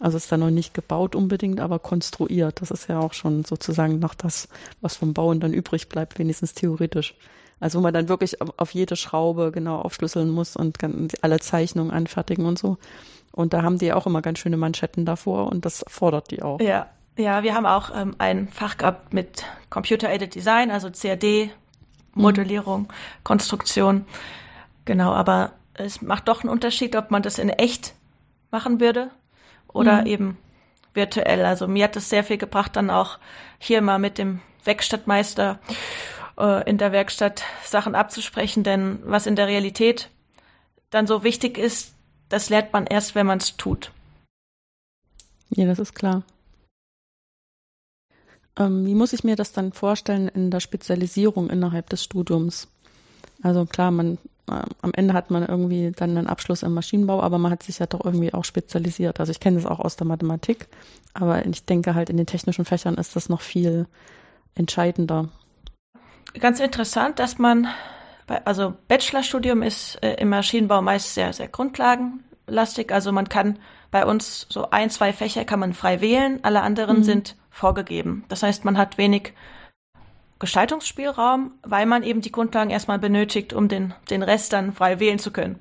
[0.00, 2.60] Also ist da noch nicht gebaut unbedingt, aber konstruiert.
[2.60, 4.48] Das ist ja auch schon sozusagen noch das,
[4.80, 7.14] was vom Bauen dann übrig bleibt, wenigstens theoretisch.
[7.60, 10.78] Also wo man dann wirklich auf jede Schraube genau aufschlüsseln muss und
[11.22, 12.78] alle Zeichnungen anfertigen und so.
[13.32, 16.60] Und da haben die auch immer ganz schöne Manschetten davor und das fordert die auch.
[16.60, 21.50] Ja, ja, wir haben auch ähm, ein Fach gehabt mit Computer-Aided Design, also CAD,
[22.14, 22.88] Modellierung, mhm.
[23.22, 24.04] Konstruktion.
[24.84, 27.94] Genau, aber es macht doch einen Unterschied, ob man das in echt
[28.50, 29.10] machen würde
[29.68, 30.06] oder mhm.
[30.06, 30.38] eben
[30.94, 31.44] virtuell.
[31.44, 33.18] Also mir hat es sehr viel gebracht, dann auch
[33.58, 35.58] hier mal mit dem Werkstattmeister
[36.38, 40.10] äh, in der Werkstatt Sachen abzusprechen, denn was in der Realität
[40.90, 41.94] dann so wichtig ist,
[42.28, 43.90] das lernt man erst, wenn man es tut.
[45.50, 46.22] Ja, das ist klar.
[48.56, 52.68] Ähm, wie muss ich mir das dann vorstellen in der Spezialisierung innerhalb des Studiums?
[53.42, 57.50] Also klar, man am Ende hat man irgendwie dann einen Abschluss im Maschinenbau, aber man
[57.50, 59.20] hat sich ja doch irgendwie auch spezialisiert.
[59.20, 60.68] Also ich kenne das auch aus der Mathematik,
[61.14, 63.86] aber ich denke halt in den technischen Fächern ist das noch viel
[64.54, 65.28] entscheidender
[66.40, 67.68] ganz interessant, dass man,
[68.44, 72.92] also Bachelorstudium ist äh, im Maschinenbau meist sehr, sehr grundlagenlastig.
[72.92, 73.58] Also man kann
[73.90, 77.04] bei uns so ein, zwei Fächer kann man frei wählen, alle anderen mhm.
[77.04, 78.24] sind vorgegeben.
[78.28, 79.32] Das heißt, man hat wenig
[80.38, 85.18] Gestaltungsspielraum, weil man eben die Grundlagen erstmal benötigt, um den, den Rest dann frei wählen
[85.18, 85.60] zu können.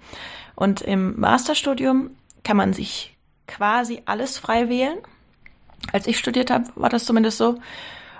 [0.55, 2.11] Und im Masterstudium
[2.43, 3.15] kann man sich
[3.47, 4.97] quasi alles frei wählen.
[5.91, 7.59] Als ich studiert habe, war das zumindest so.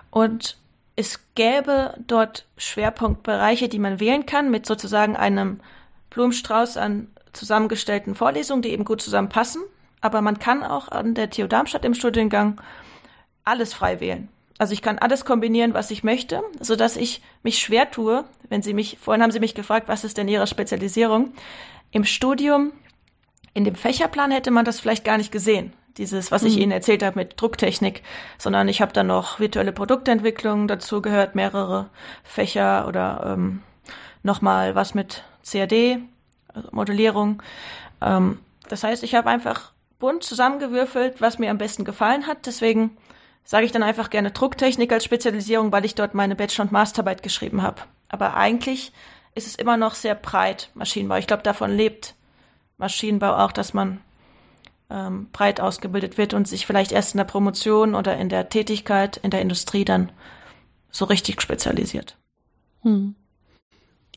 [0.09, 0.57] Und
[0.95, 5.59] es gäbe dort Schwerpunktbereiche, die man wählen kann, mit sozusagen einem
[6.11, 9.63] Blumenstrauß an zusammengestellten Vorlesungen, die eben gut zusammenpassen.
[10.01, 12.61] Aber man kann auch an der TU Darmstadt im Studiengang
[13.43, 14.29] alles frei wählen.
[14.57, 18.61] Also ich kann alles kombinieren, was ich möchte, so dass ich mich schwer tue, wenn
[18.61, 21.33] Sie mich, vorhin haben Sie mich gefragt, was ist denn Ihre Spezialisierung?
[21.91, 22.71] Im Studium,
[23.53, 26.63] in dem Fächerplan hätte man das vielleicht gar nicht gesehen dieses, was ich mhm.
[26.63, 28.03] Ihnen erzählt habe mit Drucktechnik,
[28.37, 31.89] sondern ich habe dann noch virtuelle Produktentwicklung dazu gehört, mehrere
[32.23, 33.61] Fächer oder ähm,
[34.23, 35.99] nochmal was mit CAD,
[36.47, 37.43] also Modellierung.
[38.01, 38.39] Ähm,
[38.69, 42.45] das heißt, ich habe einfach bunt zusammengewürfelt, was mir am besten gefallen hat.
[42.45, 42.97] Deswegen
[43.43, 47.23] sage ich dann einfach gerne Drucktechnik als Spezialisierung, weil ich dort meine Bachelor- und Masterarbeit
[47.23, 47.81] geschrieben habe.
[48.09, 48.91] Aber eigentlich
[49.35, 51.15] ist es immer noch sehr breit, Maschinenbau.
[51.15, 52.15] Ich glaube, davon lebt
[52.77, 53.99] Maschinenbau auch, dass man
[54.89, 59.17] ähm, breit ausgebildet wird und sich vielleicht erst in der Promotion oder in der Tätigkeit
[59.17, 60.11] in der Industrie dann
[60.91, 62.15] so richtig spezialisiert.
[62.83, 63.15] Hm.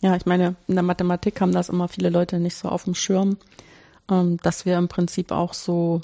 [0.00, 2.94] Ja, ich meine, in der Mathematik haben das immer viele Leute nicht so auf dem
[2.94, 3.38] Schirm,
[4.10, 6.02] ähm, dass wir im Prinzip auch so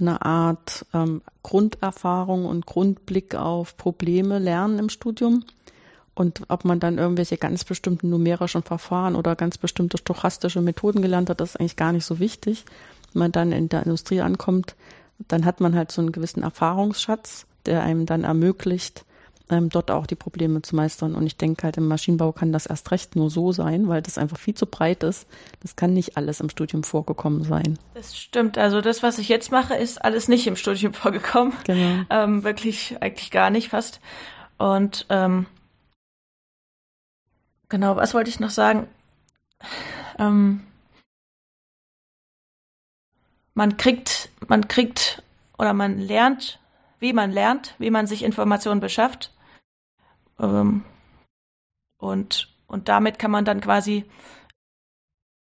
[0.00, 5.44] eine Art ähm, Grunderfahrung und Grundblick auf Probleme lernen im Studium.
[6.14, 11.28] Und ob man dann irgendwelche ganz bestimmten numerischen Verfahren oder ganz bestimmte stochastische Methoden gelernt
[11.28, 12.64] hat, das ist eigentlich gar nicht so wichtig.
[13.12, 14.76] Wenn man dann in der Industrie ankommt,
[15.28, 19.04] dann hat man halt so einen gewissen Erfahrungsschatz, der einem dann ermöglicht,
[19.50, 21.14] ähm, dort auch die Probleme zu meistern.
[21.14, 24.16] Und ich denke halt, im Maschinenbau kann das erst recht nur so sein, weil das
[24.16, 25.26] einfach viel zu breit ist.
[25.60, 27.78] Das kann nicht alles im Studium vorgekommen sein.
[27.94, 28.56] Das stimmt.
[28.56, 31.52] Also das, was ich jetzt mache, ist alles nicht im Studium vorgekommen.
[31.64, 32.04] Genau.
[32.10, 34.00] Ähm, wirklich eigentlich gar nicht fast.
[34.56, 35.46] Und ähm,
[37.68, 38.88] genau, was wollte ich noch sagen?
[40.18, 40.60] Ähm,
[43.52, 45.22] man kriegt, man kriegt
[45.58, 46.60] oder man lernt,
[46.98, 49.33] wie man lernt, wie man sich Informationen beschafft.
[50.38, 50.84] Ähm,
[51.98, 54.04] und, und damit kann man dann quasi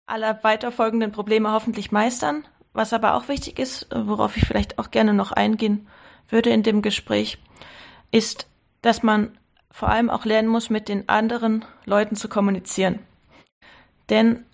[0.08, 2.48] alle weiterfolgenden Probleme hoffentlich meistern.
[2.74, 5.88] Was aber auch wichtig ist, worauf ich vielleicht auch gerne noch eingehen
[6.30, 7.40] würde in dem Gespräch,
[8.12, 8.48] ist,
[8.82, 9.38] dass man
[9.72, 13.00] vor allem auch lernen muss, mit den anderen Leuten zu kommunizieren.
[14.10, 14.46] Denn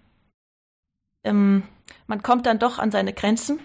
[1.23, 1.63] ähm,
[2.07, 3.59] man kommt dann doch an seine Grenzen.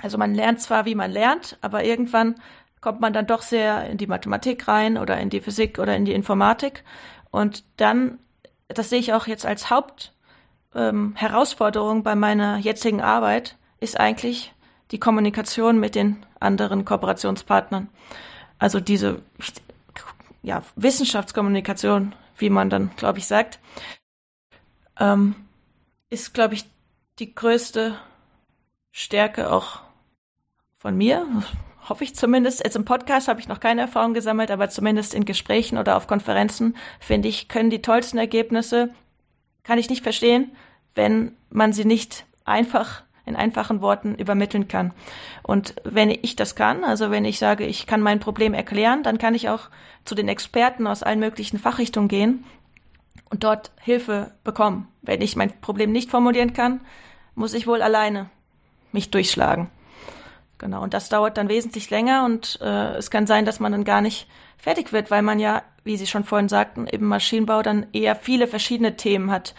[0.00, 2.40] Also man lernt zwar, wie man lernt, aber irgendwann
[2.82, 6.04] kommt man dann doch sehr in die Mathematik rein oder in die Physik oder in
[6.04, 6.84] die Informatik.
[7.30, 8.18] Und dann,
[8.68, 14.52] das sehe ich auch jetzt als Hauptherausforderung ähm, bei meiner jetzigen Arbeit, ist eigentlich
[14.90, 17.88] die Kommunikation mit den anderen Kooperationspartnern.
[18.58, 19.22] Also diese
[20.42, 23.58] ja, Wissenschaftskommunikation, wie man dann, glaube ich, sagt,
[24.98, 25.34] ähm,
[26.10, 26.66] ist, glaube ich,
[27.20, 27.96] die größte
[28.90, 29.80] Stärke auch
[30.78, 31.26] von mir,
[31.88, 32.62] hoffe ich zumindest.
[32.64, 36.06] Jetzt im Podcast habe ich noch keine Erfahrung gesammelt, aber zumindest in Gesprächen oder auf
[36.06, 38.90] Konferenzen, finde ich, können die tollsten Ergebnisse,
[39.64, 40.52] kann ich nicht verstehen,
[40.94, 44.92] wenn man sie nicht einfach in einfachen Worten übermitteln kann.
[45.42, 49.18] Und wenn ich das kann, also wenn ich sage, ich kann mein Problem erklären, dann
[49.18, 49.68] kann ich auch
[50.04, 52.44] zu den Experten aus allen möglichen Fachrichtungen gehen
[53.30, 54.88] und dort Hilfe bekommen.
[55.02, 56.80] Wenn ich mein Problem nicht formulieren kann,
[57.34, 58.28] muss ich wohl alleine
[58.90, 59.70] mich durchschlagen.
[60.62, 63.82] Genau, und das dauert dann wesentlich länger und äh, es kann sein, dass man dann
[63.82, 67.88] gar nicht fertig wird, weil man ja, wie Sie schon vorhin sagten, im Maschinenbau dann
[67.92, 69.56] eher viele verschiedene Themen hat.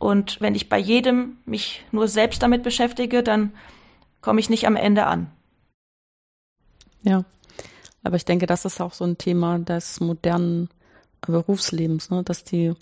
[0.00, 3.52] Und wenn ich bei jedem mich nur selbst damit beschäftige, dann
[4.20, 5.30] komme ich nicht am Ende an.
[7.04, 7.24] Ja,
[8.02, 10.70] aber ich denke, das ist auch so ein Thema des modernen
[11.20, 12.24] Berufslebens, ne?
[12.24, 12.74] dass die,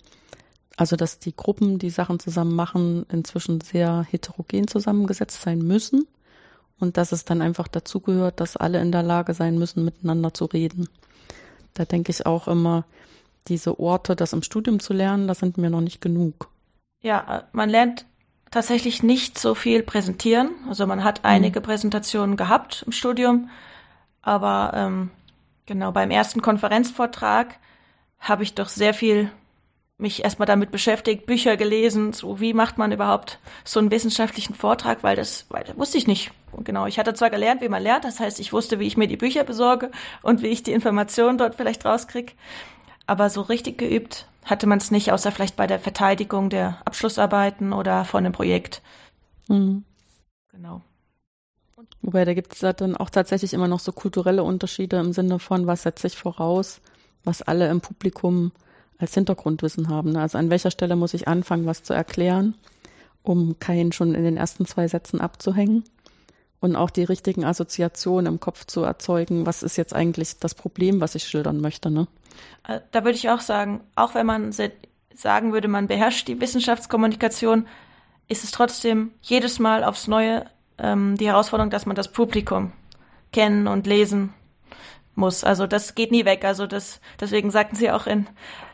[0.79, 6.07] also dass die Gruppen, die Sachen zusammen machen, inzwischen sehr heterogen zusammengesetzt sein müssen
[6.81, 10.47] und dass es dann einfach dazugehört, dass alle in der Lage sein müssen, miteinander zu
[10.47, 10.89] reden.
[11.75, 12.85] Da denke ich auch immer,
[13.49, 16.49] diese Orte, das im Studium zu lernen, das sind mir noch nicht genug.
[17.03, 18.05] Ja, man lernt
[18.51, 20.51] tatsächlich nicht so viel präsentieren.
[20.69, 21.29] Also man hat mhm.
[21.29, 23.49] einige Präsentationen gehabt im Studium,
[24.23, 25.11] aber ähm,
[25.67, 27.57] genau beim ersten Konferenzvortrag
[28.19, 29.31] habe ich doch sehr viel
[30.01, 35.03] mich erstmal damit beschäftigt, Bücher gelesen, so wie macht man überhaupt so einen wissenschaftlichen Vortrag,
[35.03, 36.33] weil das, weil das wusste ich nicht.
[36.53, 38.97] Und genau, ich hatte zwar gelernt, wie man lernt, das heißt, ich wusste, wie ich
[38.97, 39.91] mir die Bücher besorge
[40.23, 42.33] und wie ich die Informationen dort vielleicht rauskriege,
[43.07, 47.73] aber so richtig geübt hatte man es nicht, außer vielleicht bei der Verteidigung der Abschlussarbeiten
[47.73, 48.83] oder von einem Projekt.
[49.49, 49.85] Mhm.
[50.51, 50.83] Genau.
[52.03, 55.67] Wobei, da gibt es dann auch tatsächlich immer noch so kulturelle Unterschiede im Sinne von,
[55.67, 56.81] was setze ich voraus,
[57.25, 58.53] was alle im Publikum
[59.01, 60.17] als Hintergrundwissen haben.
[60.17, 62.55] Also an welcher Stelle muss ich anfangen, was zu erklären,
[63.23, 65.85] um keinen schon in den ersten zwei Sätzen abzuhängen
[66.61, 69.47] und auch die richtigen Assoziationen im Kopf zu erzeugen.
[69.47, 71.91] Was ist jetzt eigentlich das Problem, was ich schildern möchte?
[71.91, 72.07] Ne?
[72.69, 74.53] Äh, da würde ich auch sagen, auch wenn man
[75.15, 77.67] sagen würde, man beherrscht die Wissenschaftskommunikation,
[78.29, 80.47] ist es trotzdem jedes Mal aufs Neue
[80.79, 82.73] ähm, die Herausforderung, dass man das Publikum
[83.33, 84.35] kennen und lesen
[85.15, 85.45] muss.
[85.45, 86.45] Also das geht nie weg.
[86.45, 88.27] Also das, deswegen sagten Sie auch in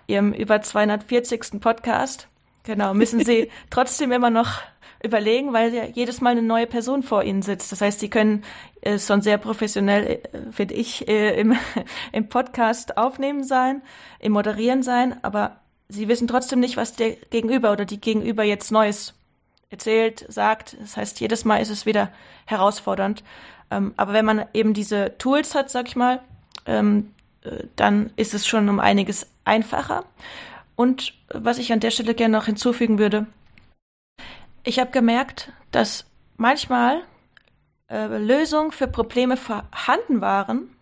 [0.06, 1.60] Ihrem über 240.
[1.60, 2.28] Podcast,
[2.64, 4.62] genau, müssen Sie trotzdem immer noch
[5.02, 7.72] überlegen, weil ja jedes Mal eine neue Person vor Ihnen sitzt.
[7.72, 8.44] Das heißt, Sie können
[8.80, 11.56] äh, schon sehr professionell, äh, finde ich, äh, im,
[12.12, 13.82] im Podcast aufnehmen sein,
[14.18, 18.72] im Moderieren sein, aber Sie wissen trotzdem nicht, was der Gegenüber oder die Gegenüber jetzt
[18.72, 19.14] Neues
[19.70, 20.76] erzählt, sagt.
[20.80, 22.10] Das heißt, jedes Mal ist es wieder
[22.44, 23.22] herausfordernd.
[23.70, 26.20] Ähm, aber wenn man eben diese Tools hat, sag ich mal,
[26.66, 30.04] ähm, äh, dann ist es schon um einiges einfacher.
[30.74, 33.26] Und was ich an der Stelle gerne noch hinzufügen würde,
[34.64, 36.06] ich habe gemerkt, dass
[36.36, 37.02] manchmal
[37.88, 40.76] äh, Lösungen für Probleme vorhanden waren,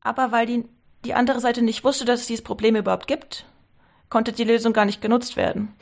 [0.00, 0.64] aber weil die,
[1.04, 3.44] die andere Seite nicht wusste, dass es dieses Problem überhaupt gibt,
[4.08, 5.74] konnte die Lösung gar nicht genutzt werden.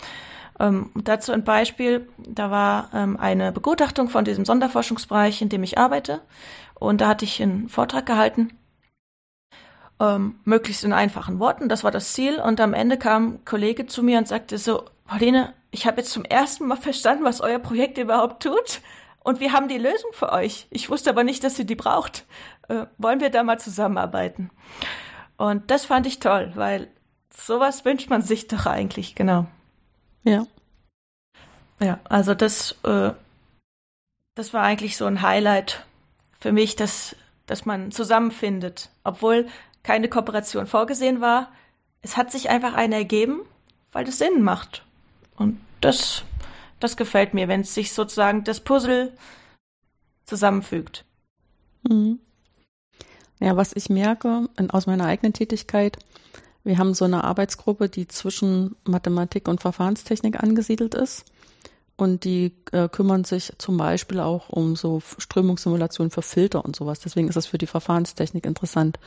[0.58, 5.78] Ähm, dazu ein Beispiel, da war ähm, eine Begutachtung von diesem Sonderforschungsbereich, in dem ich
[5.78, 6.22] arbeite.
[6.74, 8.56] Und da hatte ich einen Vortrag gehalten,
[10.00, 12.40] ähm, möglichst in einfachen Worten, das war das Ziel.
[12.40, 16.10] Und am Ende kam ein Kollege zu mir und sagte so, Pauline, ich habe jetzt
[16.10, 18.80] zum ersten Mal verstanden, was euer Projekt überhaupt tut.
[19.20, 20.66] Und wir haben die Lösung für euch.
[20.70, 22.24] Ich wusste aber nicht, dass ihr die braucht.
[22.68, 24.50] Äh, wollen wir da mal zusammenarbeiten?
[25.36, 26.88] Und das fand ich toll, weil
[27.34, 29.46] sowas wünscht man sich doch eigentlich, genau.
[30.24, 30.46] Ja.
[31.80, 33.10] Ja, also das, äh,
[34.34, 35.84] das war eigentlich so ein Highlight
[36.40, 39.48] für mich, dass, dass man zusammenfindet, obwohl
[39.86, 41.52] keine Kooperation vorgesehen war.
[42.02, 43.42] Es hat sich einfach eine ergeben,
[43.92, 44.84] weil das Sinn macht.
[45.36, 46.24] Und das,
[46.80, 49.12] das gefällt mir, wenn es sich sozusagen das Puzzle
[50.24, 51.04] zusammenfügt.
[51.88, 52.18] Mhm.
[53.38, 55.98] Ja, was ich merke aus meiner eigenen Tätigkeit,
[56.64, 61.24] wir haben so eine Arbeitsgruppe, die zwischen Mathematik und Verfahrenstechnik angesiedelt ist.
[61.96, 66.98] Und die äh, kümmern sich zum Beispiel auch um so Strömungssimulationen für Filter und sowas.
[66.98, 68.98] Deswegen ist das für die Verfahrenstechnik interessant.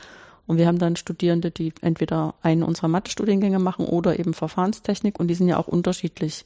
[0.50, 5.20] Und wir haben dann Studierende, die entweder einen unserer Mathe-Studiengänge machen oder eben Verfahrenstechnik.
[5.20, 6.44] Und die sind ja auch unterschiedlich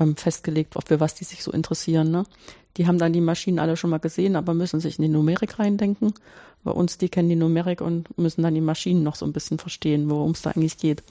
[0.00, 2.10] ähm, festgelegt, für was die sich so interessieren.
[2.10, 2.24] Ne?
[2.76, 5.60] Die haben dann die Maschinen alle schon mal gesehen, aber müssen sich in die Numerik
[5.60, 6.12] reindenken.
[6.64, 9.60] Bei uns, die kennen die Numerik und müssen dann die Maschinen noch so ein bisschen
[9.60, 11.04] verstehen, worum es da eigentlich geht.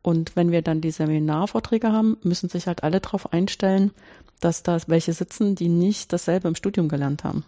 [0.00, 3.90] Und wenn wir dann die Seminarvorträge haben, müssen sich halt alle darauf einstellen,
[4.40, 7.42] dass da welche sitzen, die nicht dasselbe im Studium gelernt haben.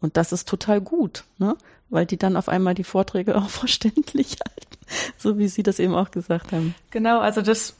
[0.00, 1.56] Und das ist total gut, ne?
[1.90, 4.78] Weil die dann auf einmal die Vorträge auch verständlich halten,
[5.16, 6.74] so wie Sie das eben auch gesagt haben.
[6.90, 7.74] Genau, also das,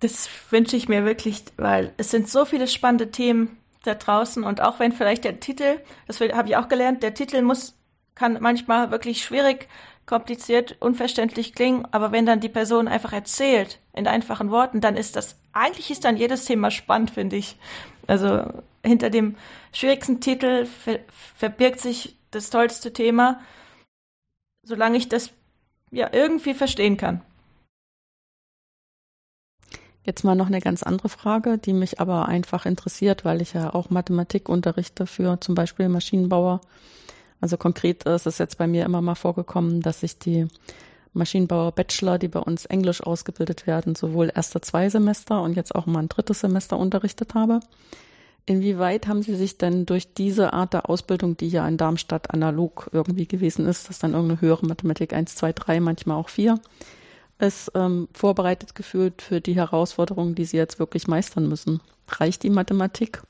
[0.00, 4.60] das wünsche ich mir wirklich, weil es sind so viele spannende Themen da draußen und
[4.60, 7.74] auch wenn vielleicht der Titel, das habe ich auch gelernt, der Titel muss
[8.14, 9.68] kann manchmal wirklich schwierig,
[10.06, 15.16] kompliziert, unverständlich klingen, aber wenn dann die Person einfach erzählt in einfachen Worten, dann ist
[15.16, 17.56] das, eigentlich ist dann jedes Thema spannend, finde ich.
[18.06, 18.44] Also
[18.84, 19.36] hinter dem
[19.72, 20.98] schwierigsten Titel ver
[21.36, 23.40] verbirgt sich das tollste Thema,
[24.64, 25.30] solange ich das
[25.90, 27.22] ja irgendwie verstehen kann.
[30.04, 33.72] Jetzt mal noch eine ganz andere Frage, die mich aber einfach interessiert, weil ich ja
[33.72, 36.60] auch Mathematik unterrichte für zum Beispiel Maschinenbauer
[37.42, 40.46] also konkret ist es jetzt bei mir immer mal vorgekommen, dass ich die
[41.12, 45.98] Maschinenbauer-Bachelor, die bei uns Englisch ausgebildet werden, sowohl erste zwei Semester und jetzt auch mal
[45.98, 47.58] ein drittes Semester unterrichtet habe.
[48.44, 52.90] Inwieweit haben Sie sich denn durch diese Art der Ausbildung, die ja in Darmstadt analog
[52.92, 56.58] irgendwie gewesen ist, dass dann irgendeine höhere Mathematik 1, 2, 3, manchmal auch 4,
[57.38, 61.80] ist ähm, vorbereitet gefühlt für die Herausforderungen, die Sie jetzt wirklich meistern müssen?
[62.08, 63.22] Reicht die Mathematik?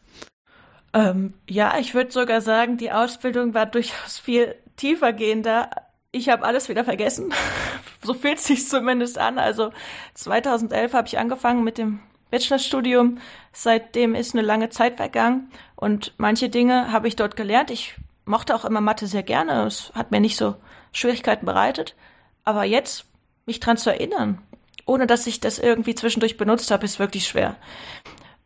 [0.94, 5.70] Ähm, ja, ich würde sogar sagen, die Ausbildung war durchaus viel tiefergehender.
[6.10, 7.32] Ich habe alles wieder vergessen.
[8.02, 9.38] so fühlt es sich zumindest an.
[9.38, 9.72] Also
[10.14, 12.00] 2011 habe ich angefangen mit dem
[12.32, 13.18] Bachelorstudium.
[13.52, 17.70] Seitdem ist eine lange Zeit vergangen und manche Dinge habe ich dort gelernt.
[17.70, 19.66] Ich mochte auch immer Mathe sehr gerne.
[19.66, 20.56] Es hat mir nicht so
[20.92, 21.94] Schwierigkeiten bereitet.
[22.42, 23.04] Aber jetzt
[23.44, 24.40] mich dran zu erinnern,
[24.86, 27.56] ohne dass ich das irgendwie zwischendurch benutzt habe, ist wirklich schwer.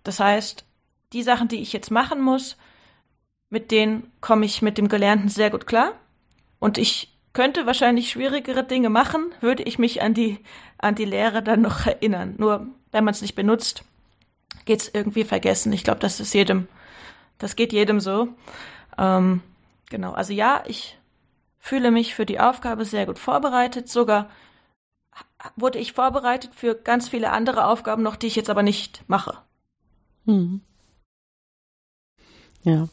[0.02, 0.64] Das heißt,
[1.12, 2.56] die Sachen, die ich jetzt machen muss,
[3.50, 5.92] mit denen komme ich mit dem Gelernten sehr gut klar.
[6.58, 10.40] Und ich könnte wahrscheinlich schwierigere Dinge machen, würde ich mich an die,
[10.78, 12.34] an die Lehre dann noch erinnern.
[12.38, 13.84] Nur wenn man es nicht benutzt,
[14.64, 15.72] geht es irgendwie vergessen.
[15.72, 16.68] Ich glaube, das ist jedem,
[17.38, 18.28] das geht jedem so.
[18.98, 19.42] Ähm,
[19.90, 20.98] genau, also ja, ich
[21.58, 23.88] fühle mich für die Aufgabe sehr gut vorbereitet.
[23.88, 24.30] Sogar
[25.56, 29.38] wurde ich vorbereitet für ganz viele andere Aufgaben noch, die ich jetzt aber nicht mache.
[30.26, 30.60] Hm.
[32.62, 32.88] Ja.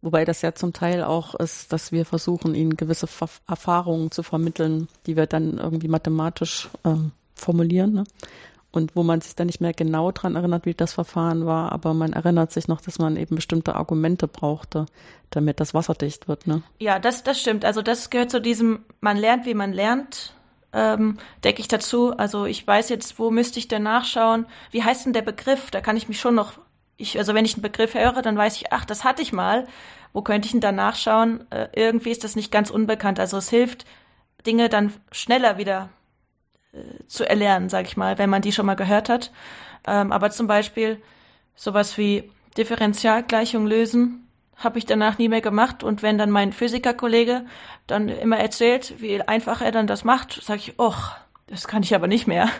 [0.00, 4.22] Wobei das ja zum Teil auch ist, dass wir versuchen, ihnen gewisse Ver Erfahrungen zu
[4.22, 7.92] vermitteln, die wir dann irgendwie mathematisch ähm, formulieren.
[7.92, 8.04] Ne?
[8.70, 11.94] Und wo man sich dann nicht mehr genau dran erinnert, wie das Verfahren war, aber
[11.94, 14.84] man erinnert sich noch, dass man eben bestimmte Argumente brauchte,
[15.30, 16.46] damit das wasserdicht wird.
[16.46, 16.62] Ne?
[16.78, 17.64] Ja, das, das stimmt.
[17.64, 20.34] Also das gehört zu diesem, man lernt, wie man lernt,
[20.74, 22.14] ähm, decke ich dazu.
[22.16, 24.44] Also ich weiß jetzt, wo müsste ich denn nachschauen?
[24.70, 25.70] Wie heißt denn der Begriff?
[25.70, 26.52] Da kann ich mich schon noch
[26.98, 29.66] ich, also wenn ich einen Begriff höre, dann weiß ich, ach, das hatte ich mal.
[30.12, 31.50] Wo könnte ich denn da nachschauen?
[31.50, 33.20] Äh, irgendwie ist das nicht ganz unbekannt.
[33.20, 33.86] Also es hilft,
[34.46, 35.88] Dinge dann schneller wieder
[36.72, 39.32] äh, zu erlernen, sag ich mal, wenn man die schon mal gehört hat.
[39.86, 41.02] Ähm, aber zum Beispiel
[41.54, 45.82] sowas wie Differentialgleichung lösen, habe ich danach nie mehr gemacht.
[45.82, 47.46] Und wenn dann mein Physikerkollege
[47.86, 51.12] dann immer erzählt, wie einfach er dann das macht, sage ich, och,
[51.46, 52.50] das kann ich aber nicht mehr.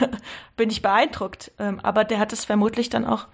[0.56, 1.52] Bin ich beeindruckt.
[1.58, 3.26] Ähm, aber der hat es vermutlich dann auch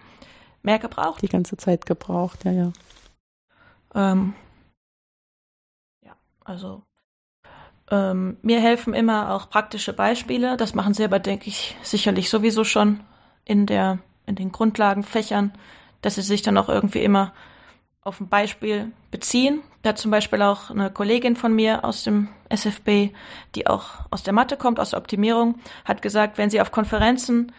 [0.62, 1.22] mehr gebraucht.
[1.22, 2.72] Die ganze Zeit gebraucht, ja, ja.
[3.94, 4.34] Ähm,
[6.02, 6.82] ja, also
[7.90, 10.56] ähm, mir helfen immer auch praktische Beispiele.
[10.56, 13.00] Das machen Sie aber, denke ich, sicherlich sowieso schon
[13.44, 15.52] in der in den Grundlagenfächern,
[16.00, 17.32] dass sie sich dann auch irgendwie immer
[18.02, 19.62] auf ein Beispiel beziehen.
[19.82, 23.14] Da hat zum Beispiel auch eine Kollegin von mir aus dem SFB,
[23.54, 27.52] die auch aus der Mathe kommt, aus der Optimierung, hat gesagt, wenn sie auf Konferenzen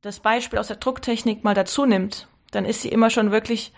[0.00, 3.72] das Beispiel aus der Drucktechnik mal dazu nimmt, dann ist sie immer schon wirklich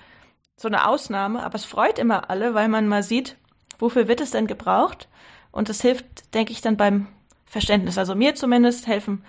[0.56, 3.36] so eine Ausnahme, aber es freut immer alle, weil man mal sieht,
[3.78, 5.08] wofür wird es denn gebraucht?
[5.54, 7.06] Und es hilft, denke ich, dann beim
[7.46, 7.96] Verständnis.
[7.96, 9.24] Also mir zumindest helfen,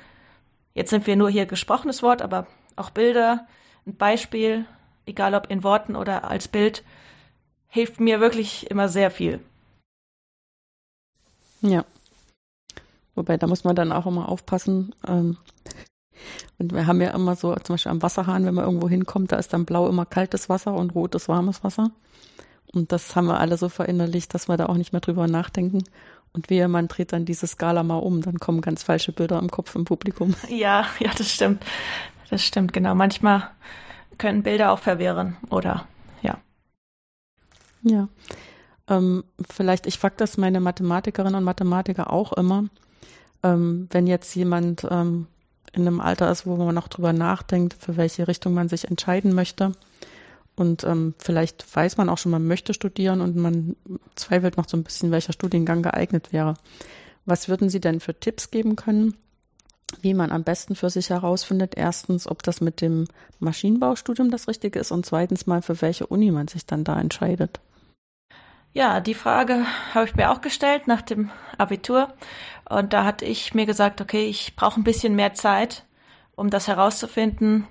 [0.73, 3.45] jetzt sind wir nur hier gesprochenes Wort, aber auch Bilder,
[3.85, 4.65] ein Beispiel,
[5.05, 6.83] egal ob in Worten oder als Bild,
[7.67, 9.39] hilft mir wirklich immer sehr viel.
[11.61, 11.85] Ja.
[13.13, 14.95] Wobei, da muss man dann auch immer aufpassen.
[15.07, 15.37] Ähm,
[16.57, 19.35] und wir haben ja immer so, zum Beispiel am Wasserhahn, wenn man irgendwo hinkommt, da
[19.35, 21.91] ist dann blau immer kaltes Wasser und rotes warmes Wasser.
[22.73, 25.83] Und das haben wir alle so verinnerlicht, dass wir da auch nicht mehr drüber nachdenken.
[26.35, 29.49] Und wehe, man dreht dann diese Skala mal um, dann kommen ganz falsche Bilder im
[29.49, 30.35] Kopf im Publikum.
[30.49, 31.63] Ja, ja, das stimmt.
[32.29, 32.93] Das stimmt, genau.
[32.93, 33.49] Manchmal
[34.17, 35.87] können Bilder auch verwirren oder
[36.21, 36.37] ja.
[37.83, 38.09] Ja.
[38.89, 42.65] Ähm, vielleicht, ich frage das meine Mathematikerinnen und Mathematiker auch immer.
[43.41, 45.27] Ähm, wenn jetzt jemand ähm,
[45.71, 49.33] in einem Alter ist, wo man noch drüber nachdenkt, für welche Richtung man sich entscheiden
[49.33, 49.71] möchte.
[50.55, 53.75] Und ähm, vielleicht weiß man auch schon, man möchte studieren und man
[54.15, 56.55] zweifelt noch so ein bisschen, welcher Studiengang geeignet wäre.
[57.25, 59.15] Was würden Sie denn für Tipps geben können,
[60.01, 63.07] wie man am besten für sich herausfindet, erstens, ob das mit dem
[63.39, 67.59] Maschinenbaustudium das Richtige ist und zweitens mal, für welche Uni man sich dann da entscheidet.
[68.73, 72.13] Ja, die Frage habe ich mir auch gestellt nach dem Abitur.
[72.69, 75.85] Und da hatte ich mir gesagt, okay, ich brauche ein bisschen mehr Zeit,
[76.35, 77.67] um das herauszufinden.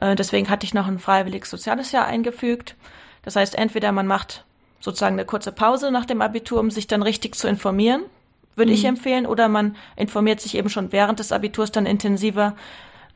[0.00, 2.76] Äh, deswegen hatte ich noch ein freiwilliges soziales Jahr eingefügt.
[3.22, 4.44] Das heißt, entweder man macht
[4.80, 8.02] sozusagen eine kurze Pause nach dem Abitur, um sich dann richtig zu informieren
[8.56, 8.76] würde mhm.
[8.76, 9.26] ich empfehlen.
[9.26, 12.54] Oder man informiert sich eben schon während des Abiturs dann intensiver.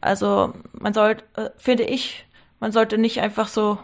[0.01, 2.27] Also man sollte, äh, finde ich,
[2.61, 3.79] man sollte nicht einfach so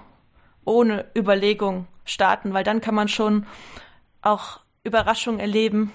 [0.64, 3.46] ohne Überlegung starten, weil dann kann man schon
[4.22, 5.92] auch Überraschungen erleben,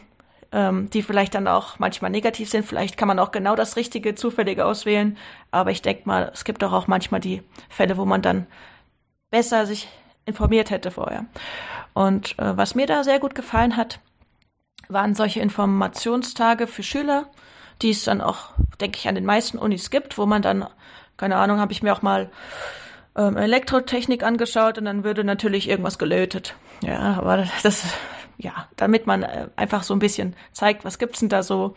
[0.52, 2.66] ähm, die vielleicht dann auch manchmal negativ sind.
[2.66, 5.18] Vielleicht kann man auch genau das Richtige zufällig auswählen.
[5.52, 8.48] Aber ich denke mal, es gibt doch auch manchmal die Fälle, wo man dann
[9.32, 9.88] besser sich
[10.26, 11.26] informiert hätte vorher.
[11.94, 14.00] Und äh, was mir da sehr gut gefallen hat,
[14.88, 17.26] waren solche Informationstage für Schüler,
[17.82, 20.68] die es dann auch, denke ich, an den meisten Unis gibt, wo man dann,
[21.18, 22.30] keine Ahnung, habe ich mir auch mal
[23.16, 26.56] ähm, Elektrotechnik angeschaut und dann würde natürlich irgendwas gelötet.
[26.82, 27.86] Ja, aber das,
[28.38, 31.76] ja, damit man äh, einfach so ein bisschen zeigt, was gibt's denn da so.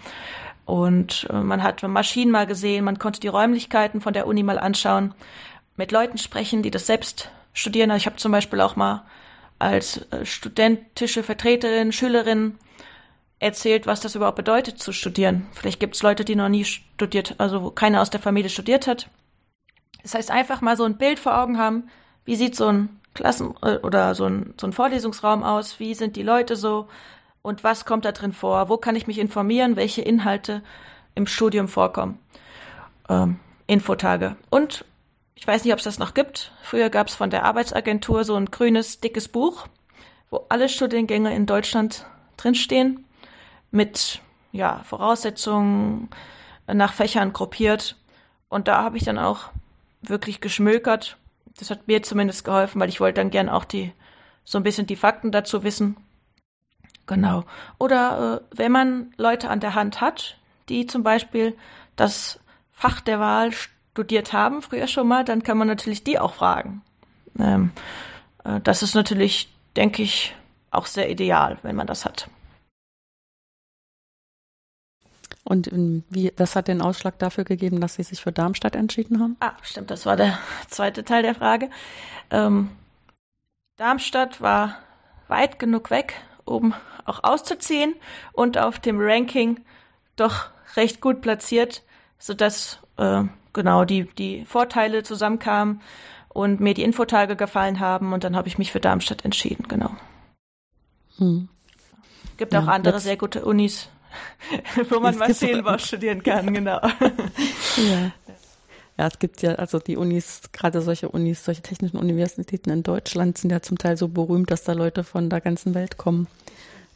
[0.65, 4.59] Und äh, man hat Maschinen mal gesehen, man konnte die Räumlichkeiten von der Uni mal
[4.59, 5.15] anschauen,
[5.77, 7.91] mit Leuten sprechen, die das selbst studieren.
[7.93, 9.05] Ich habe zum Beispiel auch mal
[9.59, 12.59] als äh, studentische Vertreterin, Schülerin
[13.39, 15.47] erzählt, was das überhaupt bedeutet zu studieren.
[15.53, 18.87] Vielleicht gibt es Leute, die noch nie studiert, also wo keiner aus der Familie studiert
[18.87, 19.09] hat.
[20.03, 21.89] Das heißt, einfach mal so ein Bild vor Augen haben,
[22.25, 26.17] wie sieht so ein Klassen- äh, oder so ein, so ein Vorlesungsraum aus, wie sind
[26.17, 26.89] die Leute so
[27.43, 30.63] und was kommt da drin vor, wo kann ich mich informieren, welche Inhalte
[31.15, 32.19] im Studium vorkommen.
[33.09, 34.37] Ähm, Infotage.
[34.51, 34.85] Und
[35.35, 36.53] ich weiß nicht, ob es das noch gibt.
[36.63, 39.67] Früher gab es von der Arbeitsagentur so ein grünes, dickes Buch,
[40.31, 42.07] wo alle Studiengänge in Deutschland
[42.37, 43.05] drinstehen
[43.71, 44.21] mit
[44.53, 46.09] ja, Voraussetzungen
[46.67, 47.97] nach Fächern gruppiert.
[48.49, 49.51] Und da habe ich dann auch
[50.03, 51.19] wirklich geschmökert.
[51.59, 53.93] Das hat mir zumindest geholfen, weil ich wollte dann gern auch die
[54.45, 55.97] so ein bisschen die Fakten dazu wissen.
[57.07, 57.45] Genau.
[57.79, 60.39] Oder äh, wenn man Leute an der Hand hat,
[60.69, 61.57] die zum Beispiel
[61.97, 62.41] das
[62.73, 66.83] Fach der Wahl studiert haben, früher schon mal, dann kann man natürlich die auch fragen.
[67.39, 67.71] Ähm,
[68.45, 70.35] äh, das ist natürlich, denke ich,
[70.71, 72.29] auch sehr ideal, wenn man das hat.
[75.49, 79.18] Und ähm, wie, das hat den Ausschlag dafür gegeben, dass Sie sich für Darmstadt entschieden
[79.18, 79.38] haben?
[79.40, 80.38] Ah, stimmt, das war der
[80.68, 81.70] zweite Teil der Frage.
[82.30, 82.68] Ähm,
[83.78, 84.76] Darmstadt war
[85.26, 86.74] weit genug weg, um
[87.07, 87.94] auch auszuziehen
[88.32, 89.61] und auf dem Ranking
[90.16, 91.82] doch recht gut platziert,
[92.18, 93.22] sodass äh,
[93.55, 95.80] genau die, die Vorteile zusammenkamen
[96.28, 99.92] und mir die Infotage gefallen haben und dann habe ich mich für Darmstadt entschieden, genau.
[101.16, 101.49] Hm.
[102.36, 103.88] Gibt ja, auch andere sehr gute Unis,
[104.91, 106.81] Wo man Maschinenbau studieren kann, genau.
[107.77, 108.12] ja.
[108.99, 113.39] Ja, es gibt ja, also die Unis, gerade solche Unis, solche technischen Universitäten in Deutschland
[113.39, 116.27] sind ja zum Teil so berühmt, dass da Leute von der ganzen Welt kommen,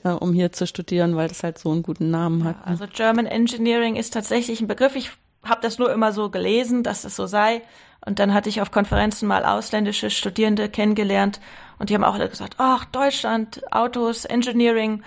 [0.03, 2.57] ja, um hier zu studieren, weil das halt so einen guten Namen hat.
[2.57, 4.97] Ja, also German Engineering ist tatsächlich ein Begriff.
[4.97, 5.13] Ich
[5.45, 7.63] habe das nur immer so gelesen, dass es so sei.
[8.05, 11.41] Und dann hatte ich auf Konferenzen mal ausländische Studierende kennengelernt
[11.79, 15.03] und die haben auch alle gesagt, ach, Deutschland, Autos, Engineering,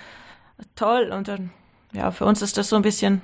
[0.76, 1.12] toll.
[1.12, 1.52] Und dann
[1.96, 3.22] ja, für uns ist das so ein bisschen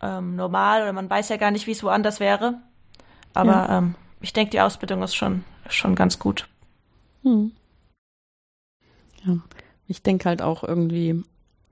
[0.00, 2.60] ähm, normal oder man weiß ja gar nicht, wie es woanders wäre.
[3.32, 3.78] Aber ja.
[3.78, 6.48] ähm, ich denke, die Ausbildung ist schon, schon ganz gut.
[7.22, 7.52] Hm.
[9.24, 9.38] Ja,
[9.88, 11.22] ich denke halt auch irgendwie,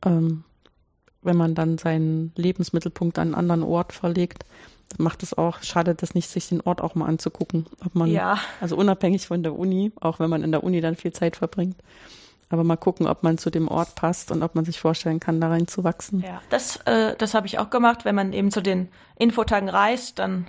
[0.04, 0.44] ähm,
[1.22, 4.44] wenn man dann seinen Lebensmittelpunkt an einen anderen Ort verlegt,
[4.98, 7.66] macht es auch, schadet es nicht, sich den Ort auch mal anzugucken.
[7.84, 8.38] Ob man, ja.
[8.60, 11.76] also unabhängig von der Uni, auch wenn man in der Uni dann viel Zeit verbringt.
[12.52, 15.40] Aber mal gucken, ob man zu dem Ort passt und ob man sich vorstellen kann,
[15.40, 16.20] da reinzuwachsen.
[16.20, 18.04] Ja, das, äh, das habe ich auch gemacht.
[18.04, 20.46] Wenn man eben zu den Infotagen reist, dann,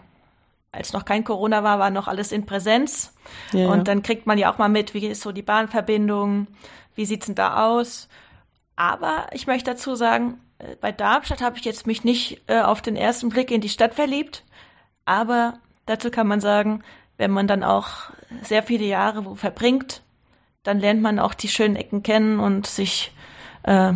[0.74, 3.14] als noch kein Corona war, war noch alles in Präsenz.
[3.54, 6.48] Ja, und dann kriegt man ja auch mal mit, wie ist so die Bahnverbindung,
[6.94, 8.10] wie sieht's denn da aus.
[8.76, 12.82] Aber ich möchte dazu sagen, äh, bei Darmstadt habe ich jetzt mich nicht äh, auf
[12.82, 14.44] den ersten Blick in die Stadt verliebt.
[15.06, 15.54] Aber
[15.86, 16.84] dazu kann man sagen,
[17.18, 20.03] wenn man dann auch sehr viele Jahre wo verbringt,
[20.64, 23.12] dann lernt man auch die schönen Ecken kennen und sich
[23.64, 23.94] äh,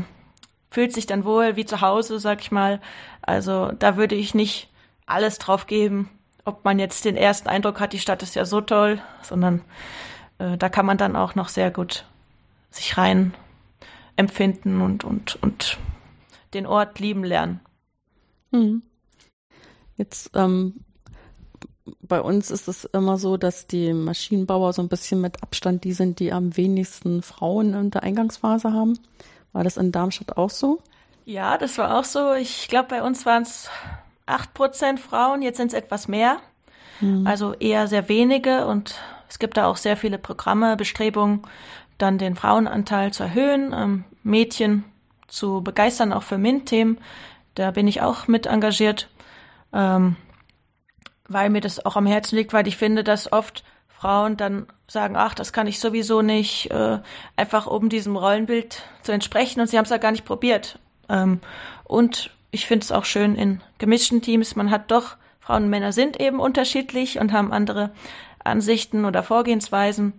[0.70, 2.82] fühlt sich dann wohl wie zu Hause, sag ich mal.
[3.22, 4.70] Also da würde ich nicht
[5.06, 6.10] alles drauf geben,
[6.46, 9.64] ob man jetzt den ersten Eindruck hat, die Stadt ist ja so toll, sondern
[10.40, 12.06] äh, da kann man dann auch noch sehr gut
[12.70, 13.34] sich rein
[14.16, 15.78] empfinden und, und, und
[16.54, 17.60] den Ort lieben lernen.
[18.52, 18.82] Hm.
[19.96, 20.86] Jetzt ähm,
[22.02, 25.94] bei uns ist es immer so, dass die Maschinenbauer so ein bisschen mit Abstand die
[25.94, 29.00] sind, die am wenigsten Frauen in der Eingangsphase haben.
[29.54, 30.80] War das in Darmstadt auch so?
[31.26, 32.34] Ja, das war auch so.
[32.34, 33.70] Ich glaube, bei uns waren es
[34.26, 36.38] acht Prozent Frauen, jetzt sind es etwas mehr.
[37.02, 37.26] Mhm.
[37.28, 38.96] Also eher sehr wenige und
[39.30, 41.42] es gibt da auch sehr viele Programme, Bestrebungen,
[41.98, 44.84] dann den Frauenanteil zu erhöhen, ähm, Mädchen
[45.28, 47.00] zu begeistern, auch für MINT-Themen.
[47.56, 49.10] Da bin ich auch mit engagiert.
[49.74, 50.16] Ähm,
[51.28, 55.16] weil mir das auch am Herzen liegt, weil ich finde, dass oft Frauen dann sagen,
[55.16, 57.00] ach, das kann ich sowieso nicht, äh,
[57.36, 60.80] einfach um diesem Rollenbild zu entsprechen und sie haben es ja gar nicht probiert.
[61.10, 61.40] Ähm,
[61.84, 65.94] und ich finde es auch schön in gemischten Teams, man hat doch, Frauen und Männer
[65.94, 67.92] sind eben unterschiedlich und haben andere
[68.44, 70.14] Ansichten oder Vorgehensweisen.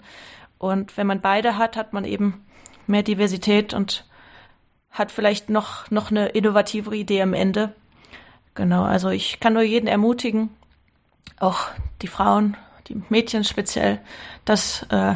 [0.59, 2.45] Und wenn man beide hat, hat man eben
[2.87, 4.05] mehr Diversität und
[4.91, 7.75] hat vielleicht noch, noch eine innovativere Idee am Ende.
[8.55, 10.51] Genau, also ich kann nur jeden ermutigen,
[11.39, 11.69] auch
[12.03, 12.57] die Frauen,
[12.89, 14.01] die Mädchen speziell,
[14.45, 15.15] das äh,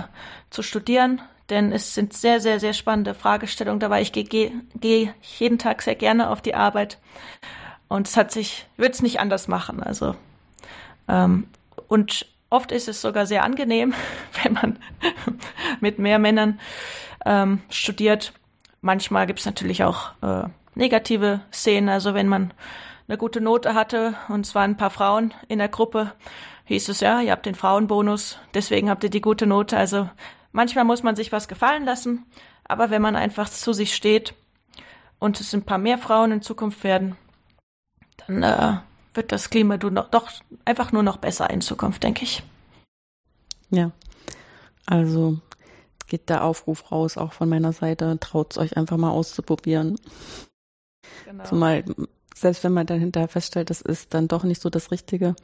[0.50, 4.02] zu studieren, denn es sind sehr, sehr, sehr spannende Fragestellungen dabei.
[4.02, 6.98] Ich gehe geh, geh jeden Tag sehr gerne auf die Arbeit
[7.88, 9.82] und es hat sich, wird es nicht anders machen.
[9.82, 10.14] Also
[11.08, 11.46] ähm,
[11.88, 13.94] und oft ist es sogar sehr angenehm,
[14.42, 14.78] wenn man
[15.80, 16.60] mit mehr Männern
[17.24, 18.32] ähm, studiert.
[18.80, 22.52] Manchmal gibt es natürlich auch äh, negative Szenen, also wenn man
[23.08, 26.12] eine gute Note hatte und waren ein paar Frauen in der Gruppe,
[26.64, 29.76] hieß es ja, ihr habt den Frauenbonus, deswegen habt ihr die gute Note.
[29.76, 30.08] Also
[30.52, 32.24] manchmal muss man sich was gefallen lassen,
[32.64, 34.34] aber wenn man einfach zu sich steht
[35.18, 37.16] und es ein paar mehr Frauen in Zukunft werden,
[38.26, 38.76] dann äh,
[39.14, 40.30] wird das Klima doch
[40.64, 42.42] einfach nur noch besser in Zukunft, denke ich.
[43.70, 43.90] Ja,
[44.86, 45.38] also
[46.06, 49.98] geht der Aufruf raus, auch von meiner Seite, traut es euch einfach mal auszuprobieren.
[51.24, 51.44] Genau.
[51.44, 51.84] Zumal
[52.34, 55.34] selbst wenn man dann hinterher feststellt, das ist dann doch nicht so das Richtige,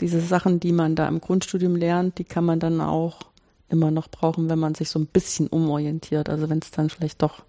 [0.00, 3.20] diese Sachen, die man da im Grundstudium lernt, die kann man dann auch
[3.68, 6.28] immer noch brauchen, wenn man sich so ein bisschen umorientiert.
[6.28, 7.42] Also wenn es dann vielleicht doch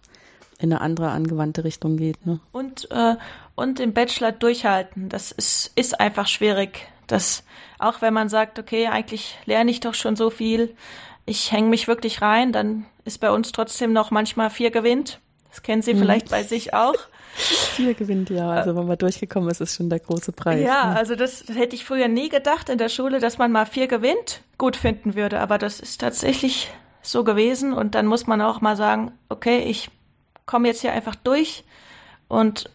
[0.59, 2.25] in eine andere angewandte Richtung geht.
[2.25, 2.39] Ne?
[2.51, 3.15] Und, äh,
[3.55, 5.09] und im Bachelor durchhalten.
[5.09, 6.87] Das ist, ist einfach schwierig.
[7.07, 7.43] Das,
[7.79, 10.73] auch wenn man sagt, okay, eigentlich lerne ich doch schon so viel,
[11.25, 15.19] ich hänge mich wirklich rein, dann ist bei uns trotzdem noch manchmal vier gewinnt.
[15.53, 16.95] Das kennen Sie vielleicht bei sich auch.
[17.35, 18.49] Vier gewinnt ja.
[18.49, 20.61] Also wenn man durchgekommen ist, ist schon der große Preis.
[20.61, 20.97] Ja, ne?
[20.97, 23.87] also das, das hätte ich früher nie gedacht in der Schule, dass man mal vier
[23.87, 25.39] gewinnt, gut finden würde.
[25.39, 26.71] Aber das ist tatsächlich
[27.03, 27.71] so gewesen.
[27.71, 29.91] Und dann muss man auch mal sagen, okay, ich
[30.47, 31.63] komme jetzt hier einfach durch
[32.27, 32.71] und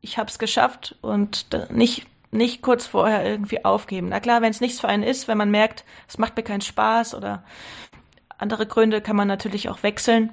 [0.00, 4.08] ich habe es geschafft und nicht nicht kurz vorher irgendwie aufgeben.
[4.08, 6.62] Na klar, wenn es nichts für einen ist, wenn man merkt, es macht mir keinen
[6.62, 7.44] Spaß oder
[8.38, 10.32] andere Gründe, kann man natürlich auch wechseln.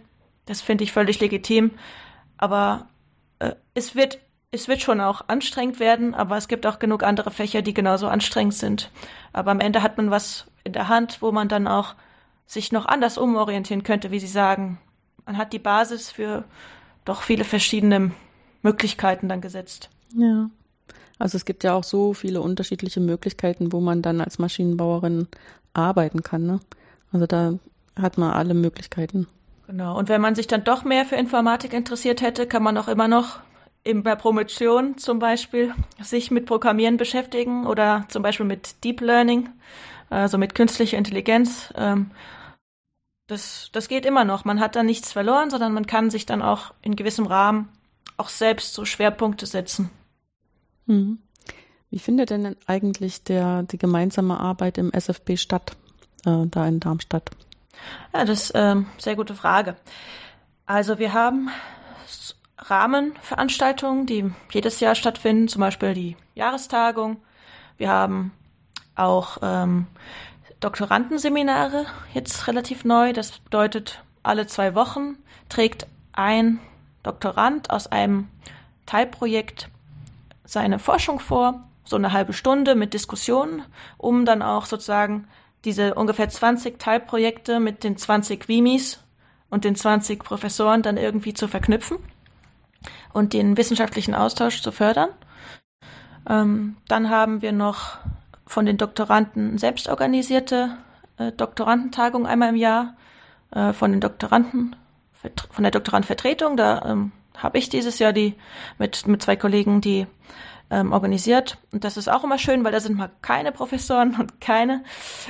[0.49, 1.71] Das finde ich völlig legitim.
[2.37, 2.87] Aber
[3.37, 4.19] äh, es wird
[4.51, 8.07] es wird schon auch anstrengend werden, aber es gibt auch genug andere Fächer, die genauso
[8.07, 8.89] anstrengend sind.
[9.31, 11.93] Aber am Ende hat man was in der Hand, wo man dann auch
[12.47, 14.79] sich noch anders umorientieren könnte, wie Sie sagen.
[15.27, 16.45] Man hat die Basis für
[17.05, 18.11] doch viele verschiedene
[18.63, 19.91] Möglichkeiten dann gesetzt.
[20.15, 20.49] Ja.
[21.19, 25.27] Also es gibt ja auch so viele unterschiedliche Möglichkeiten, wo man dann als Maschinenbauerin
[25.73, 26.47] arbeiten kann.
[26.47, 26.59] Ne?
[27.11, 27.53] Also da
[27.95, 29.27] hat man alle Möglichkeiten.
[29.69, 29.95] Genau.
[29.95, 33.07] Und wenn man sich dann doch mehr für Informatik interessiert hätte, kann man auch immer
[33.07, 33.39] noch
[33.83, 39.47] in der Promotion zum Beispiel sich mit Programmieren beschäftigen oder zum Beispiel mit Deep Learning,
[40.09, 41.71] also mit künstlicher Intelligenz.
[41.77, 42.09] Ähm,
[43.27, 44.43] das, das geht immer noch.
[44.43, 47.69] Man hat da nichts verloren, sondern man kann sich dann auch in gewissem Rahmen
[48.17, 49.91] auch selbst so Schwerpunkte setzen.
[50.87, 51.19] Mhm.
[51.91, 55.77] Wie findet denn eigentlich der, die gemeinsame Arbeit im SFB statt,
[56.25, 57.29] äh, da in Darmstadt?
[58.13, 59.75] Ja, das ist eine ähm, sehr gute Frage.
[60.65, 61.49] Also wir haben
[62.57, 67.17] Rahmenveranstaltungen, die jedes Jahr stattfinden, zum Beispiel die Jahrestagung.
[67.77, 68.31] Wir haben
[68.95, 69.87] auch ähm,
[70.59, 73.13] Doktorandenseminare, jetzt relativ neu.
[73.13, 75.17] Das bedeutet, alle zwei Wochen
[75.47, 76.59] trägt ein
[77.03, 78.27] Doktorand aus einem
[78.85, 79.69] Teilprojekt
[80.43, 83.63] seine Forschung vor, so eine halbe Stunde mit Diskussionen,
[83.97, 85.27] um dann auch sozusagen
[85.65, 89.03] diese ungefähr 20 Teilprojekte mit den 20 Vimis
[89.49, 91.97] und den 20 Professoren dann irgendwie zu verknüpfen
[93.13, 95.09] und den wissenschaftlichen Austausch zu fördern.
[96.27, 97.97] Ähm, dann haben wir noch
[98.45, 100.77] von den Doktoranden selbst organisierte
[101.17, 102.95] äh, Doktorandentagung einmal im Jahr,
[103.51, 104.75] äh, von den Doktoranden,
[105.51, 106.55] von der Doktorandvertretung.
[106.57, 108.35] Da ähm, habe ich dieses Jahr die
[108.77, 110.07] mit, mit zwei Kollegen die
[110.69, 111.57] ähm, organisiert.
[111.71, 114.83] Und das ist auch immer schön, weil da sind mal keine Professoren und keine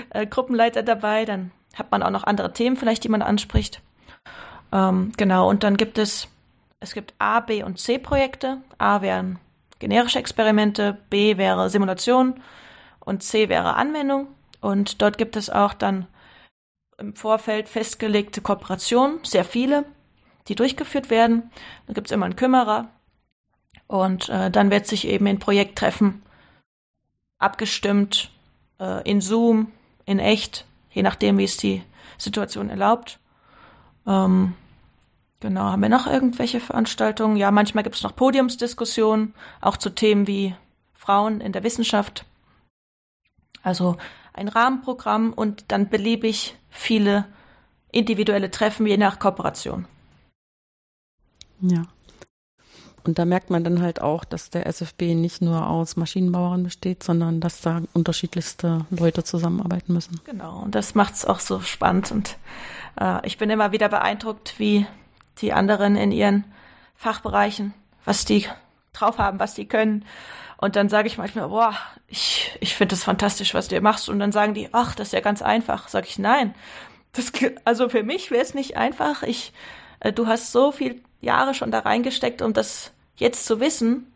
[0.10, 1.26] äh, Gruppenleiter dabei.
[1.26, 3.82] Dann hat man auch noch andere Themen vielleicht, die man anspricht.
[4.72, 6.28] Ähm, genau, und dann gibt es,
[6.80, 8.58] es gibt A, B und C Projekte.
[8.78, 9.40] A wären
[9.80, 12.42] generische Experimente, B wäre Simulation
[13.00, 14.28] und C wäre Anwendung.
[14.62, 16.08] Und dort gibt es auch dann
[16.98, 19.86] im Vorfeld festgelegte Kooperationen, sehr viele,
[20.50, 21.50] die durchgeführt werden.
[21.88, 22.90] Da gibt es immer einen Kümmerer,
[23.90, 26.22] und äh, dann wird sich eben in Projekttreffen
[27.40, 28.30] abgestimmt,
[28.80, 29.72] äh, in Zoom,
[30.06, 31.82] in echt, je nachdem, wie es die
[32.20, 33.18] Situation erlaubt.
[34.06, 34.54] Ähm,
[35.40, 37.36] genau, haben wir noch irgendwelche Veranstaltungen?
[37.36, 40.56] Ja, manchmal gibt es noch Podiumsdiskussionen, auch zu Themen wie
[40.94, 42.26] Frauen in der Wissenschaft.
[43.64, 43.98] Also
[44.34, 47.26] ein Rahmenprogramm und dann beliebig viele
[47.92, 49.88] individuelle Treffen je nach Kooperation.
[51.62, 51.82] Ja.
[53.10, 57.02] Und da merkt man dann halt auch, dass der SFB nicht nur aus Maschinenbauern besteht,
[57.02, 60.22] sondern dass da unterschiedlichste Leute zusammenarbeiten müssen.
[60.26, 62.12] Genau, und das macht es auch so spannend.
[62.12, 62.38] Und
[63.02, 64.86] äh, ich bin immer wieder beeindruckt, wie
[65.40, 66.46] die anderen in ihren
[66.96, 67.74] Fachbereichen,
[68.06, 68.46] was die
[68.94, 70.06] drauf haben, was die können.
[70.58, 71.74] Und dann sage ich manchmal, boah,
[72.08, 74.08] ich, ich finde das fantastisch, was du machst.
[74.08, 75.88] Und dann sagen die, ach, das ist ja ganz einfach.
[75.88, 76.54] Sag ich, nein.
[77.14, 77.32] Das,
[77.66, 79.24] also für mich wäre es nicht einfach.
[79.24, 79.52] Ich,
[80.00, 84.12] äh, du hast so viel Jahre schon da reingesteckt, um das jetzt zu wissen.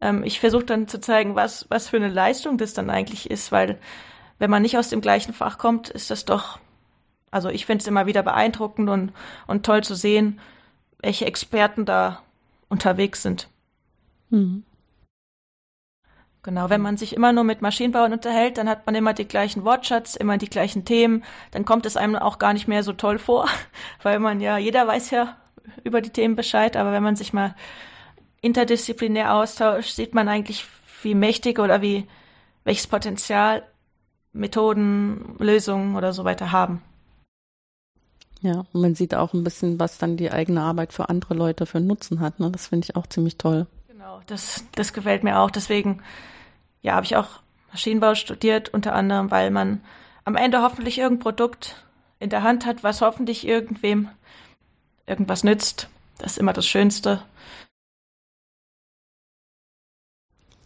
[0.00, 3.52] Ähm, ich versuche dann zu zeigen, was, was für eine Leistung das dann eigentlich ist,
[3.52, 3.78] weil
[4.38, 6.58] wenn man nicht aus dem gleichen Fach kommt, ist das doch,
[7.30, 9.12] also ich finde es immer wieder beeindruckend und,
[9.46, 10.40] und toll zu sehen,
[11.00, 12.22] welche Experten da
[12.68, 13.48] unterwegs sind.
[14.30, 14.64] Mhm.
[16.42, 19.64] Genau, wenn man sich immer nur mit Maschinenbauern unterhält, dann hat man immer die gleichen
[19.64, 23.18] Wortschatz, immer die gleichen Themen, dann kommt es einem auch gar nicht mehr so toll
[23.18, 23.48] vor,
[24.02, 25.36] weil man ja, jeder weiß ja,
[25.84, 27.54] über die Themen Bescheid, aber wenn man sich mal
[28.40, 30.66] interdisziplinär austauscht, sieht man eigentlich,
[31.02, 32.06] wie mächtig oder wie
[32.64, 33.62] welches Potenzial
[34.32, 36.82] Methoden, Lösungen oder so weiter haben.
[38.40, 41.66] Ja, und man sieht auch ein bisschen, was dann die eigene Arbeit für andere Leute
[41.66, 42.38] für einen Nutzen hat.
[42.38, 42.50] Ne?
[42.50, 43.66] Das finde ich auch ziemlich toll.
[43.88, 45.50] Genau, das, das gefällt mir auch.
[45.50, 46.02] Deswegen,
[46.82, 47.40] ja, habe ich auch
[47.72, 49.80] Maschinenbau studiert, unter anderem, weil man
[50.24, 51.84] am Ende hoffentlich irgendein Produkt
[52.20, 54.08] in der Hand hat, was hoffentlich irgendwem
[55.06, 55.88] irgendwas nützt.
[56.18, 57.22] Das ist immer das Schönste.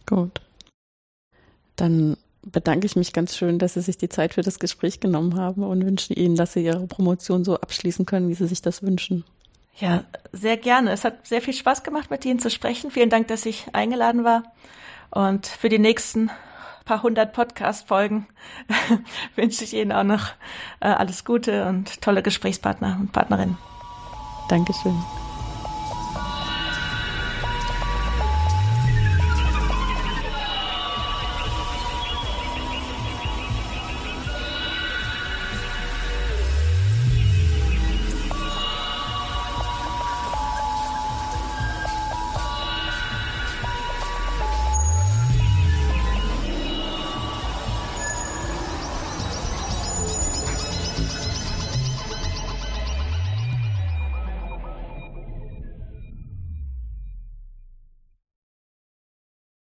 [0.05, 0.41] Gut.
[1.75, 5.37] Dann bedanke ich mich ganz schön, dass Sie sich die Zeit für das Gespräch genommen
[5.39, 8.83] haben und wünsche Ihnen, dass Sie Ihre Promotion so abschließen können, wie Sie sich das
[8.83, 9.23] wünschen.
[9.77, 10.91] Ja, sehr gerne.
[10.91, 12.91] Es hat sehr viel Spaß gemacht, mit Ihnen zu sprechen.
[12.91, 14.43] Vielen Dank, dass ich eingeladen war.
[15.09, 16.29] Und für die nächsten
[16.85, 18.27] paar hundert Podcast-Folgen
[19.35, 20.27] wünsche ich Ihnen auch noch
[20.79, 23.57] äh, alles Gute und tolle Gesprächspartner und Partnerinnen.
[24.49, 24.95] Dankeschön.